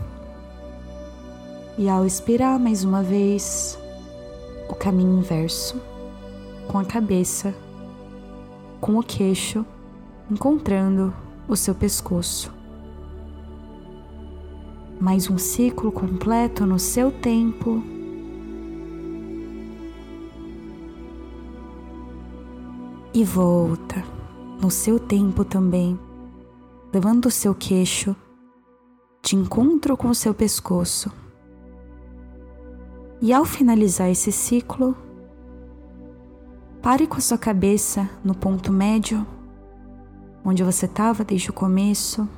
E 1.78 1.88
ao 1.88 2.04
expirar 2.04 2.58
mais 2.58 2.84
uma 2.84 3.02
vez, 3.02 3.78
o 4.68 4.74
caminho 4.74 5.18
inverso, 5.18 5.80
com 6.68 6.78
a 6.78 6.84
cabeça, 6.84 7.54
com 8.80 8.98
o 8.98 9.02
queixo, 9.02 9.64
encontrando 10.30 11.12
o 11.48 11.56
seu 11.56 11.74
pescoço. 11.74 12.52
Mais 15.00 15.30
um 15.30 15.38
ciclo 15.38 15.90
completo 15.90 16.66
no 16.66 16.78
seu 16.78 17.10
tempo. 17.10 17.82
E 23.14 23.24
volta 23.24 24.04
no 24.60 24.70
seu 24.70 24.98
tempo 24.98 25.44
também, 25.44 25.98
levando 26.92 27.26
o 27.26 27.30
seu 27.30 27.54
queixo 27.54 28.14
de 29.22 29.36
encontro 29.36 29.96
com 29.96 30.08
o 30.08 30.14
seu 30.14 30.34
pescoço. 30.34 31.10
E 33.20 33.32
ao 33.32 33.44
finalizar 33.44 34.08
esse 34.08 34.30
ciclo, 34.30 34.96
pare 36.80 37.06
com 37.06 37.16
a 37.16 37.20
sua 37.20 37.36
cabeça 37.36 38.08
no 38.22 38.32
ponto 38.32 38.72
médio, 38.72 39.26
onde 40.44 40.62
você 40.62 40.86
estava 40.86 41.24
desde 41.24 41.50
o 41.50 41.52
começo, 41.52 42.28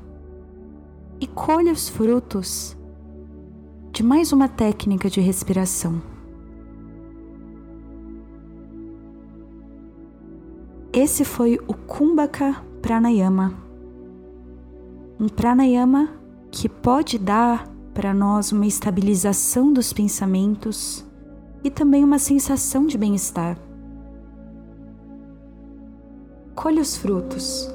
e 1.20 1.26
colhe 1.26 1.70
os 1.70 1.88
frutos 1.88 2.74
de 3.92 4.02
mais 4.02 4.32
uma 4.32 4.48
técnica 4.48 5.10
de 5.10 5.20
respiração. 5.20 6.00
Esse 10.92 11.24
foi 11.24 11.58
o 11.68 11.74
Kumbhaka 11.74 12.64
Pranayama. 12.80 13.54
Um 15.20 15.28
pranayama 15.28 16.08
que 16.50 16.70
pode 16.70 17.18
dar 17.18 17.68
para 17.92 18.14
nós 18.14 18.52
uma 18.52 18.66
estabilização 18.66 19.72
dos 19.72 19.92
pensamentos 19.92 21.04
e 21.62 21.70
também 21.70 22.04
uma 22.04 22.18
sensação 22.18 22.86
de 22.86 22.96
bem-estar. 22.96 23.58
Colhe 26.54 26.80
os 26.80 26.96
frutos. 26.96 27.72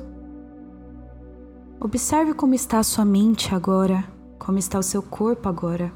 Observe 1.80 2.34
como 2.34 2.54
está 2.54 2.80
a 2.80 2.84
sua 2.84 3.06
mente 3.06 3.54
agora, 3.54 4.04
como 4.40 4.58
está 4.58 4.80
o 4.80 4.84
seu 4.84 5.04
corpo 5.04 5.50
agora. 5.50 5.92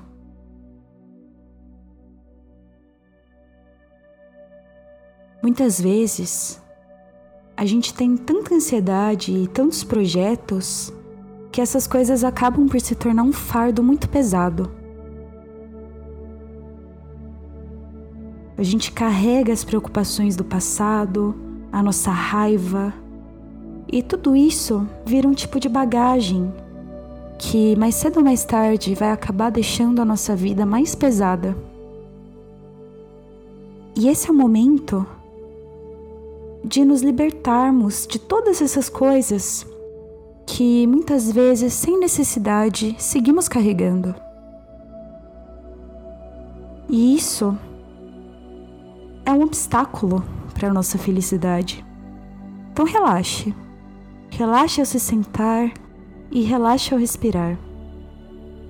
Muitas 5.42 5.80
vezes, 5.80 6.62
a 7.56 7.66
gente 7.66 7.94
tem 7.94 8.16
tanta 8.18 8.54
ansiedade 8.54 9.32
e 9.32 9.48
tantos 9.48 9.84
projetos 9.84 10.94
que 11.52 11.62
essas 11.62 11.88
coisas 11.88 12.24
acabam 12.24 12.68
por 12.68 12.80
se 12.80 12.96
tornar 12.96 13.24
um 13.24 13.34
fardo 13.34 13.84
muito 13.84 14.08
pesado. 14.08 14.72
A 18.58 18.64
gente 18.64 18.92
carrega 18.92 19.54
as 19.54 19.64
preocupações 19.64 20.36
do 20.36 20.44
passado, 20.44 21.34
a 21.72 21.82
nossa 21.82 22.12
raiva, 22.12 22.94
e 23.92 24.04
tudo 24.04 24.36
isso 24.36 24.88
vira 25.06 25.28
um 25.28 25.34
tipo 25.34 25.60
de 25.60 25.68
bagagem 25.70 26.54
que 27.40 27.76
mais 27.78 27.96
cedo 27.96 28.18
ou 28.18 28.24
mais 28.24 28.44
tarde 28.44 28.94
vai 28.94 29.12
acabar 29.12 29.50
deixando 29.50 30.02
a 30.02 30.06
nossa 30.06 30.36
vida 30.36 30.66
mais 30.66 30.94
pesada. 30.94 31.58
E 33.96 34.08
esse 34.10 34.30
é 34.30 34.32
o 34.32 34.36
momento 34.36 35.08
de 36.64 36.84
nos 36.84 37.02
libertarmos 37.02 38.06
de 38.06 38.20
todas 38.20 38.62
essas 38.62 38.90
coisas 38.90 39.66
que 40.52 40.88
muitas 40.88 41.32
vezes, 41.32 41.74
sem 41.74 42.00
necessidade, 42.00 42.96
seguimos 42.98 43.48
carregando. 43.48 44.16
E 46.90 47.16
isso 47.16 47.56
é 49.24 49.32
um 49.32 49.44
obstáculo 49.44 50.24
para 50.56 50.70
a 50.70 50.74
nossa 50.74 50.98
felicidade. 50.98 51.86
Então 52.72 52.84
relaxe. 52.84 53.54
Relaxe 54.32 54.80
ao 54.80 54.88
se 54.88 55.00
sentar 55.00 55.72
e 56.32 56.42
relaxe 56.42 56.94
ao 56.96 57.00
respirar. 57.00 57.56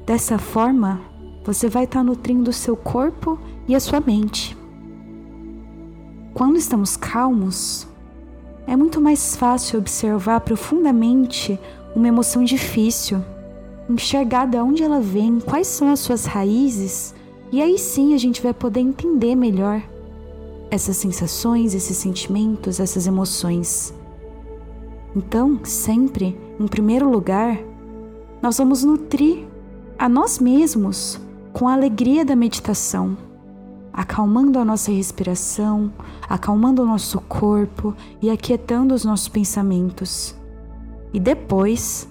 Dessa 0.05 0.37
forma, 0.37 0.99
você 1.45 1.69
vai 1.69 1.85
estar 1.85 2.03
nutrindo 2.03 2.49
o 2.49 2.53
seu 2.53 2.75
corpo 2.75 3.39
e 3.69 3.73
a 3.73 3.79
sua 3.79 4.01
mente. 4.01 4.57
Quando 6.33 6.57
estamos 6.57 6.97
calmos, 6.97 7.87
é 8.67 8.75
muito 8.75 9.01
mais 9.01 9.35
fácil 9.35 9.79
observar 9.79 10.41
profundamente 10.41 11.59
uma 11.95 12.07
emoção 12.07 12.43
difícil, 12.43 13.23
enxergar 13.89 14.45
de 14.45 14.57
onde 14.57 14.83
ela 14.83 14.99
vem, 14.99 15.39
quais 15.39 15.67
são 15.67 15.91
as 15.91 15.99
suas 15.99 16.25
raízes, 16.25 17.15
e 17.51 17.61
aí 17.61 17.77
sim 17.79 18.13
a 18.13 18.17
gente 18.17 18.41
vai 18.41 18.53
poder 18.53 18.81
entender 18.81 19.35
melhor 19.35 19.81
essas 20.69 20.97
sensações, 20.97 21.73
esses 21.73 21.97
sentimentos, 21.97 22.79
essas 22.79 23.07
emoções. 23.07 23.93
Então, 25.15 25.59
sempre, 25.63 26.39
em 26.59 26.67
primeiro 26.67 27.09
lugar, 27.09 27.57
nós 28.41 28.57
vamos 28.57 28.83
nutrir 28.83 29.45
a 29.97 30.07
nós 30.07 30.37
mesmos 30.37 31.19
com 31.51 31.67
a 31.67 31.73
alegria 31.73 32.23
da 32.23 32.35
meditação 32.35 33.17
acalmando 33.99 34.57
a 34.57 34.63
nossa 34.63 34.93
respiração, 34.93 35.91
acalmando 36.29 36.81
o 36.81 36.85
nosso 36.85 37.19
corpo 37.19 37.93
e 38.21 38.29
aquietando 38.29 38.95
os 38.95 39.03
nossos 39.03 39.27
pensamentos. 39.27 40.33
E 41.11 41.19
depois, 41.19 42.07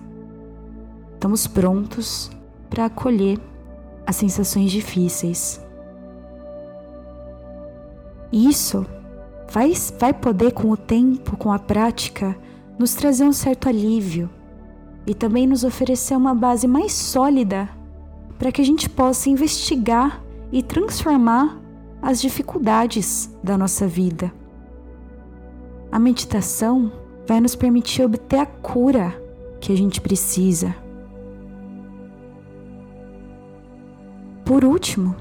estamos 1.14 1.46
prontos 1.46 2.30
para 2.68 2.84
acolher 2.84 3.40
as 4.06 4.16
sensações 4.16 4.70
difíceis. 4.70 5.64
Isso 8.30 8.84
vai, 9.50 9.72
vai 9.98 10.12
poder, 10.12 10.52
com 10.52 10.70
o 10.70 10.76
tempo, 10.76 11.38
com 11.38 11.50
a 11.50 11.58
prática, 11.58 12.36
nos 12.78 12.92
trazer 12.92 13.24
um 13.24 13.32
certo 13.32 13.66
alívio 13.66 14.28
e 15.06 15.14
também 15.14 15.46
nos 15.46 15.64
oferecer 15.64 16.14
uma 16.14 16.34
base 16.34 16.66
mais 16.68 16.92
sólida 16.92 17.66
para 18.38 18.52
que 18.52 18.60
a 18.60 18.64
gente 18.64 18.90
possa 18.90 19.30
investigar 19.30 20.22
e 20.52 20.62
transformar 20.62 21.66
as 22.00 22.20
dificuldades 22.20 23.30
da 23.42 23.58
nossa 23.58 23.86
vida. 23.86 24.32
A 25.90 25.98
meditação 25.98 26.92
vai 27.26 27.40
nos 27.40 27.54
permitir 27.54 28.02
obter 28.02 28.38
a 28.38 28.46
cura 28.46 29.20
que 29.60 29.72
a 29.72 29.76
gente 29.76 30.00
precisa. 30.00 30.74
Por 34.44 34.64
último, 34.64 35.14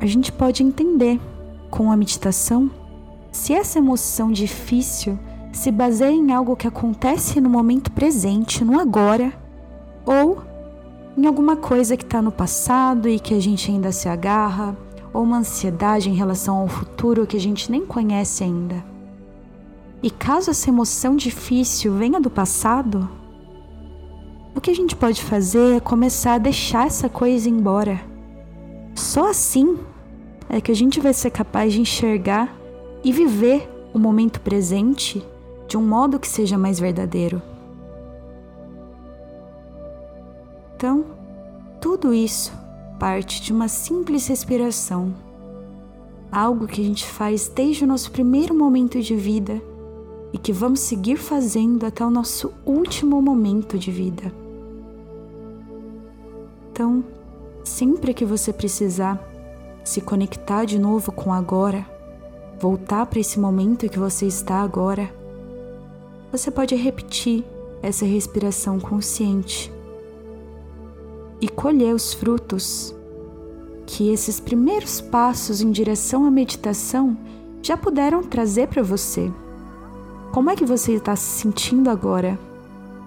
a 0.00 0.06
gente 0.06 0.32
pode 0.32 0.62
entender 0.62 1.20
com 1.70 1.90
a 1.90 1.96
meditação 1.96 2.70
se 3.30 3.52
essa 3.52 3.78
emoção 3.78 4.30
difícil 4.30 5.18
se 5.52 5.70
baseia 5.70 6.12
em 6.12 6.32
algo 6.32 6.56
que 6.56 6.66
acontece 6.66 7.40
no 7.40 7.50
momento 7.50 7.90
presente, 7.92 8.64
no 8.64 8.78
agora, 8.78 9.32
ou 10.06 10.42
em 11.16 11.26
alguma 11.26 11.56
coisa 11.56 11.96
que 11.96 12.04
está 12.04 12.20
no 12.20 12.32
passado 12.32 13.08
e 13.08 13.18
que 13.18 13.34
a 13.34 13.40
gente 13.40 13.70
ainda 13.70 13.92
se 13.92 14.08
agarra, 14.08 14.76
ou 15.14 15.22
uma 15.22 15.38
ansiedade 15.38 16.10
em 16.10 16.14
relação 16.14 16.58
ao 16.58 16.68
futuro 16.68 17.26
que 17.26 17.36
a 17.36 17.40
gente 17.40 17.70
nem 17.70 17.86
conhece 17.86 18.42
ainda. 18.42 18.84
E 20.02 20.10
caso 20.10 20.50
essa 20.50 20.68
emoção 20.68 21.14
difícil 21.14 21.94
venha 21.94 22.20
do 22.20 22.28
passado, 22.28 23.08
o 24.54 24.60
que 24.60 24.70
a 24.70 24.74
gente 24.74 24.96
pode 24.96 25.22
fazer 25.22 25.76
é 25.76 25.80
começar 25.80 26.34
a 26.34 26.38
deixar 26.38 26.88
essa 26.88 27.08
coisa 27.08 27.48
embora. 27.48 28.00
Só 28.94 29.30
assim 29.30 29.78
é 30.48 30.60
que 30.60 30.72
a 30.72 30.74
gente 30.74 31.00
vai 31.00 31.14
ser 31.14 31.30
capaz 31.30 31.72
de 31.72 31.80
enxergar 31.80 32.54
e 33.02 33.12
viver 33.12 33.70
o 33.94 33.98
momento 33.98 34.40
presente 34.40 35.24
de 35.68 35.76
um 35.76 35.82
modo 35.82 36.18
que 36.18 36.28
seja 36.28 36.58
mais 36.58 36.78
verdadeiro. 36.78 37.40
Então, 40.76 41.04
tudo 41.80 42.12
isso 42.12 42.63
parte 42.98 43.42
de 43.42 43.52
uma 43.52 43.68
simples 43.68 44.26
respiração, 44.26 45.14
algo 46.30 46.66
que 46.66 46.80
a 46.80 46.84
gente 46.84 47.06
faz 47.06 47.48
desde 47.48 47.84
o 47.84 47.86
nosso 47.86 48.10
primeiro 48.10 48.54
momento 48.54 49.00
de 49.00 49.14
vida 49.14 49.60
e 50.32 50.38
que 50.38 50.52
vamos 50.52 50.80
seguir 50.80 51.16
fazendo 51.16 51.84
até 51.84 52.04
o 52.04 52.10
nosso 52.10 52.52
último 52.66 53.20
momento 53.20 53.78
de 53.78 53.90
vida. 53.90 54.32
Então, 56.72 57.04
sempre 57.62 58.12
que 58.12 58.24
você 58.24 58.52
precisar 58.52 59.22
se 59.84 60.00
conectar 60.00 60.64
de 60.64 60.78
novo 60.78 61.12
com 61.12 61.32
agora, 61.32 61.86
voltar 62.58 63.06
para 63.06 63.20
esse 63.20 63.38
momento 63.38 63.88
que 63.88 63.98
você 63.98 64.26
está 64.26 64.62
agora, 64.62 65.12
você 66.32 66.50
pode 66.50 66.74
repetir 66.74 67.44
essa 67.82 68.04
respiração 68.04 68.80
consciente 68.80 69.70
e 71.44 71.48
colher 71.50 71.94
os 71.94 72.14
frutos 72.14 72.96
que 73.86 74.08
esses 74.08 74.40
primeiros 74.40 75.02
passos 75.02 75.60
em 75.60 75.70
direção 75.70 76.24
à 76.24 76.30
meditação 76.30 77.18
já 77.62 77.76
puderam 77.76 78.22
trazer 78.22 78.68
para 78.68 78.82
você. 78.82 79.30
Como 80.32 80.48
é 80.48 80.56
que 80.56 80.64
você 80.64 80.92
está 80.92 81.14
se 81.14 81.42
sentindo 81.42 81.90
agora? 81.90 82.38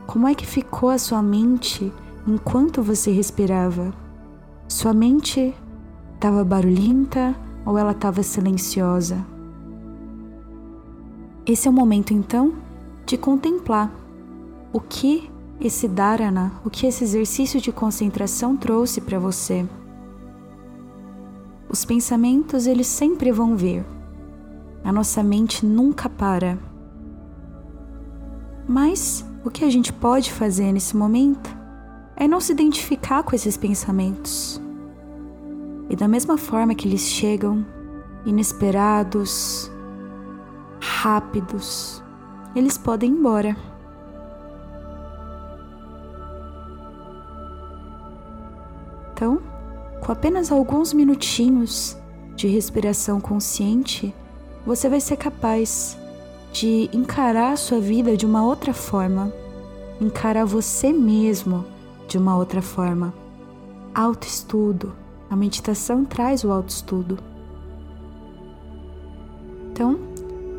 Como 0.05 0.27
é 0.27 0.35
que 0.35 0.45
ficou 0.45 0.91
a 0.91 0.99
sua 0.99 1.19
mente 1.19 1.91
enquanto 2.27 2.83
você 2.83 3.09
respirava? 3.09 3.91
Sua 4.67 4.93
mente 4.93 5.51
estava 6.13 6.43
barulhenta 6.43 7.35
ou 7.65 7.75
ela 7.75 7.93
estava 7.93 8.21
silenciosa? 8.21 9.17
Esse 11.43 11.67
é 11.67 11.71
o 11.71 11.73
momento 11.73 12.13
então 12.13 12.53
de 13.03 13.17
contemplar 13.17 13.91
o 14.71 14.79
que 14.79 15.27
esse 15.59 15.87
dharana, 15.87 16.53
o 16.63 16.69
que 16.69 16.85
esse 16.85 17.03
exercício 17.03 17.59
de 17.59 17.71
concentração 17.71 18.55
trouxe 18.55 19.01
para 19.01 19.17
você. 19.17 19.67
Os 21.69 21.83
pensamentos, 21.83 22.67
eles 22.67 22.87
sempre 22.87 23.31
vão 23.31 23.55
vir. 23.55 23.85
A 24.83 24.91
nossa 24.91 25.21
mente 25.23 25.65
nunca 25.65 26.07
para. 26.07 26.57
Mas 28.67 29.25
o 29.43 29.49
que 29.49 29.65
a 29.65 29.69
gente 29.69 29.91
pode 29.91 30.31
fazer 30.31 30.71
nesse 30.71 30.95
momento 30.95 31.55
é 32.15 32.27
não 32.27 32.39
se 32.39 32.51
identificar 32.51 33.23
com 33.23 33.35
esses 33.35 33.57
pensamentos. 33.57 34.61
E 35.89 35.95
da 35.95 36.07
mesma 36.07 36.37
forma 36.37 36.75
que 36.75 36.87
eles 36.87 37.01
chegam, 37.01 37.65
inesperados, 38.25 39.71
rápidos, 40.79 42.03
eles 42.55 42.77
podem 42.77 43.11
ir 43.11 43.13
embora. 43.13 43.76
Então, 49.17 49.41
com 49.99 50.11
apenas 50.11 50.51
alguns 50.51 50.93
minutinhos 50.93 51.97
de 52.35 52.47
respiração 52.47 53.19
consciente, 53.19 54.13
você 54.63 54.87
vai 54.87 54.99
ser 54.99 55.17
capaz 55.17 55.97
de 56.53 56.87
encarar 56.93 57.53
a 57.53 57.57
sua 57.57 57.79
vida 57.79 58.15
de 58.15 58.27
uma 58.27 58.45
outra 58.45 58.75
forma, 58.75 59.33
encarar 59.99 60.45
você 60.45 60.93
mesmo 60.93 61.65
de 62.07 62.15
uma 62.15 62.37
outra 62.37 62.61
forma. 62.61 63.11
Autoestudo. 63.91 64.93
A 65.31 65.35
meditação 65.35 66.05
traz 66.05 66.43
o 66.43 66.51
autoestudo. 66.51 67.17
Então, 69.71 69.97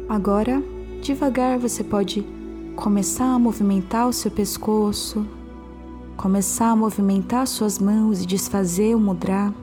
agora, 0.08 0.60
devagar 1.00 1.60
você 1.60 1.84
pode 1.84 2.26
começar 2.74 3.32
a 3.32 3.38
movimentar 3.38 4.08
o 4.08 4.12
seu 4.12 4.32
pescoço, 4.32 5.24
começar 6.18 6.70
a 6.70 6.76
movimentar 6.76 7.46
suas 7.46 7.78
mãos 7.78 8.20
e 8.20 8.26
desfazer 8.26 8.96
o 8.96 8.98
mudra. 8.98 9.54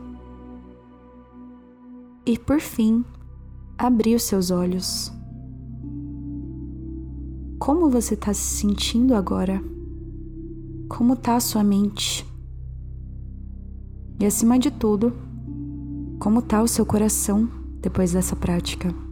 E 2.26 2.40
por 2.40 2.62
fim, 2.62 3.04
abrir 3.78 4.16
os 4.16 4.24
seus 4.24 4.52
olhos. 4.52 5.12
Como 7.60 7.90
você 7.90 8.14
está 8.14 8.34
se 8.34 8.60
sentindo 8.62 9.14
agora? 9.14 9.62
Como 10.88 11.14
está 11.14 11.36
a 11.36 11.42
sua 11.42 11.64
mente? 11.64 12.26
E 14.18 14.26
acima 14.26 14.58
de 14.58 14.72
tudo, 14.72 15.12
como 16.20 16.40
está 16.40 16.64
o 16.64 16.70
seu 16.70 16.86
coração 16.86 17.50
depois 17.82 18.14
dessa 18.14 18.34
prática? 18.34 19.05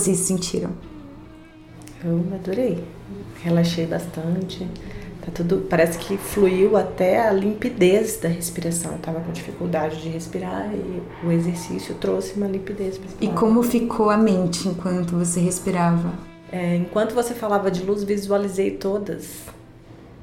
Vocês 0.00 0.18
se 0.18 0.24
sentiram? 0.24 0.70
Eu 2.02 2.24
adorei. 2.34 2.82
Relaxei 3.42 3.86
bastante. 3.86 4.66
Tá 5.20 5.30
tudo, 5.34 5.66
parece 5.68 5.98
que 5.98 6.16
fluiu 6.16 6.78
até 6.78 7.28
a 7.28 7.30
limpidez 7.30 8.18
da 8.18 8.28
respiração. 8.28 8.92
Eu 8.92 8.98
tava 8.98 9.20
com 9.20 9.30
dificuldade 9.32 10.00
de 10.00 10.08
respirar 10.08 10.70
e 10.74 11.02
o 11.26 11.30
exercício 11.30 11.94
trouxe 11.96 12.34
uma 12.34 12.46
limpidez. 12.46 12.98
E 13.20 13.28
como 13.28 13.62
ficou 13.62 14.08
a 14.08 14.16
mente 14.16 14.66
enquanto 14.66 15.18
você 15.18 15.40
respirava? 15.40 16.14
É, 16.50 16.76
enquanto 16.76 17.14
você 17.14 17.34
falava 17.34 17.70
de 17.70 17.82
luz, 17.82 18.02
visualizei 18.02 18.70
todas. 18.70 19.42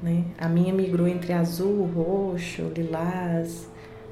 Né? 0.02 0.24
A 0.36 0.48
minha 0.48 0.74
migrou 0.74 1.06
entre 1.06 1.32
azul, 1.32 1.88
roxo, 1.94 2.72
lilás. 2.76 3.68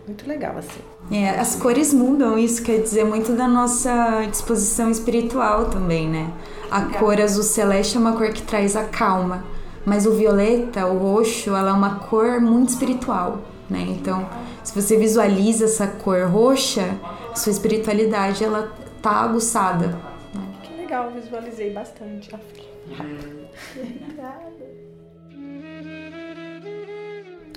Muito 0.07 0.29
legal, 0.29 0.57
assim. 0.57 0.81
É, 1.11 1.31
as 1.31 1.57
cores 1.57 1.92
mudam, 1.92 2.38
isso 2.38 2.62
quer 2.62 2.81
dizer 2.81 3.05
muito 3.05 3.33
da 3.33 3.49
nossa 3.49 4.25
disposição 4.31 4.90
espiritual 4.90 5.66
também, 5.66 6.09
né? 6.09 6.33
A 6.71 6.83
cor 6.83 7.21
azul 7.21 7.42
celeste 7.42 7.97
é 7.97 8.01
uma 8.01 8.12
cor 8.16 8.33
que 8.33 8.42
traz 8.42 8.77
a 8.77 8.85
calma 8.85 9.45
mas 9.87 10.05
o 10.05 10.12
violeta, 10.12 10.85
o 10.85 10.99
roxo, 10.99 11.55
ela 11.55 11.71
é 11.71 11.73
uma 11.73 12.01
cor 12.01 12.40
muito 12.40 12.71
espiritual, 12.71 13.45
né? 13.71 13.87
Então, 13.88 14.29
se 14.64 14.75
você 14.75 14.97
visualiza 14.97 15.66
essa 15.66 15.87
cor 15.87 16.29
roxa, 16.29 16.99
sua 17.37 17.53
espiritualidade 17.53 18.42
ela 18.42 18.75
tá 19.01 19.12
aguçada. 19.12 19.87
Né? 20.35 20.55
Que 20.64 20.75
legal, 20.75 21.12
visualizei 21.12 21.73
bastante. 21.73 22.29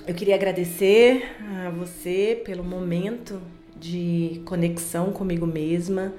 Eu 0.06 0.14
queria 0.14 0.36
agradecer 0.36 1.36
a 1.66 1.70
você 1.70 2.40
pelo 2.44 2.64
momento 2.64 3.40
de 3.78 4.40
conexão 4.44 5.12
comigo 5.12 5.46
mesma. 5.46 6.12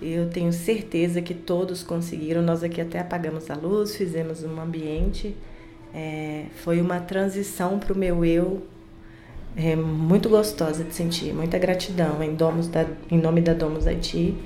Eu 0.00 0.30
tenho 0.30 0.52
certeza 0.52 1.20
que 1.20 1.34
todos 1.34 1.82
conseguiram. 1.82 2.42
Nós 2.42 2.62
aqui 2.62 2.80
até 2.80 2.98
apagamos 2.98 3.50
a 3.50 3.54
luz, 3.54 3.96
fizemos 3.96 4.42
um 4.42 4.60
ambiente 4.60 5.36
é, 5.94 6.44
foi 6.62 6.80
uma 6.80 7.00
transição 7.00 7.78
para 7.78 7.92
o 7.92 7.98
meu 7.98 8.24
eu 8.24 8.62
é, 9.56 9.74
muito 9.74 10.28
gostosa 10.28 10.84
de 10.84 10.94
sentir, 10.94 11.34
muita 11.34 11.58
gratidão 11.58 12.22
em, 12.22 12.34
Domus 12.34 12.68
da, 12.68 12.86
em 13.10 13.18
nome 13.18 13.40
da 13.40 13.52
Domus 13.52 13.86
Haiti. 13.86 14.36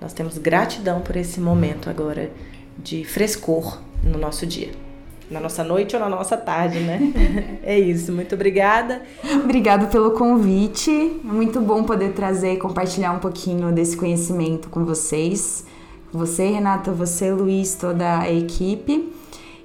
Nós 0.00 0.12
temos 0.12 0.38
gratidão 0.38 1.00
por 1.00 1.16
esse 1.16 1.40
momento 1.40 1.90
agora 1.90 2.30
de 2.78 3.04
frescor 3.04 3.80
no 4.02 4.18
nosso 4.18 4.46
dia. 4.46 4.70
Na 5.30 5.40
nossa 5.40 5.64
noite 5.64 5.96
ou 5.96 6.00
na 6.00 6.08
nossa 6.08 6.36
tarde, 6.36 6.80
né? 6.80 7.00
é 7.64 7.78
isso, 7.78 8.12
muito 8.12 8.34
obrigada. 8.34 9.02
Obrigada 9.42 9.86
pelo 9.86 10.12
convite. 10.12 10.90
É 10.90 11.26
muito 11.26 11.60
bom 11.60 11.82
poder 11.84 12.12
trazer 12.12 12.54
e 12.54 12.56
compartilhar 12.58 13.12
um 13.12 13.18
pouquinho 13.18 13.72
desse 13.72 13.96
conhecimento 13.96 14.68
com 14.68 14.84
vocês. 14.84 15.64
Você, 16.12 16.46
Renata, 16.46 16.92
você, 16.92 17.32
Luiz, 17.32 17.74
toda 17.74 18.20
a 18.20 18.32
equipe. 18.32 19.12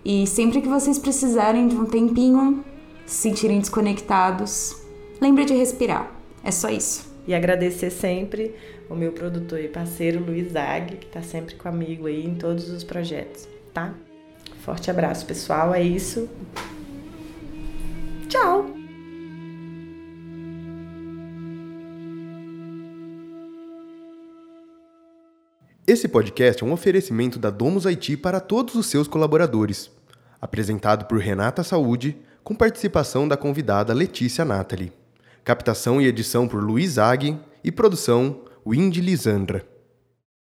E 0.04 0.26
sempre 0.26 0.62
que 0.62 0.67
vocês 0.67 0.98
precisarem 0.98 1.67
de 1.67 1.76
um 1.76 1.86
tempinho, 1.86 2.63
se 3.06 3.30
sentirem 3.30 3.60
desconectados, 3.60 4.76
lembre 5.22 5.45
de 5.45 5.54
respirar. 5.54 6.10
É 6.43 6.52
só 6.52 6.69
isso. 6.69 7.08
E 7.28 7.34
agradecer 7.34 7.89
sempre 7.91 8.56
o 8.89 8.95
meu 8.95 9.12
produtor 9.12 9.60
e 9.60 9.67
parceiro 9.67 10.24
Luiz 10.24 10.56
Ag, 10.56 10.95
que 10.95 11.06
está 11.06 11.22
sempre 11.22 11.56
comigo 11.56 12.08
aí 12.08 12.26
em 12.26 12.36
todos 12.36 12.69
os 12.69 12.84
projetos, 12.84 13.48
tá? 13.74 13.93
Forte 14.60 14.91
abraço, 14.91 15.26
pessoal. 15.26 15.74
É 15.74 15.82
isso. 15.82 16.30
Tchau! 18.28 18.69
Esse 25.88 26.08
podcast 26.08 26.63
é 26.63 26.67
um 26.67 26.72
oferecimento 26.72 27.39
da 27.39 27.50
Domus 27.50 27.88
Haiti 27.88 28.15
para 28.15 28.39
todos 28.39 28.76
os 28.76 28.86
seus 28.86 29.08
colaboradores. 29.08 29.89
Apresentado 30.39 31.06
por 31.06 31.17
Renata 31.17 31.63
Saúde, 31.63 32.15
com 32.43 32.54
participação 32.54 33.28
da 33.28 33.36
convidada 33.36 33.91
Letícia 33.91 34.45
Natali. 34.45 34.93
Captação 35.43 36.00
e 36.00 36.06
edição 36.06 36.48
por 36.48 36.63
Luiz 36.63 37.00
Agui 37.00 37.39
e 37.63 37.72
produção 37.72 38.41
Windy 38.63 39.02
Lisandra. 39.02 39.65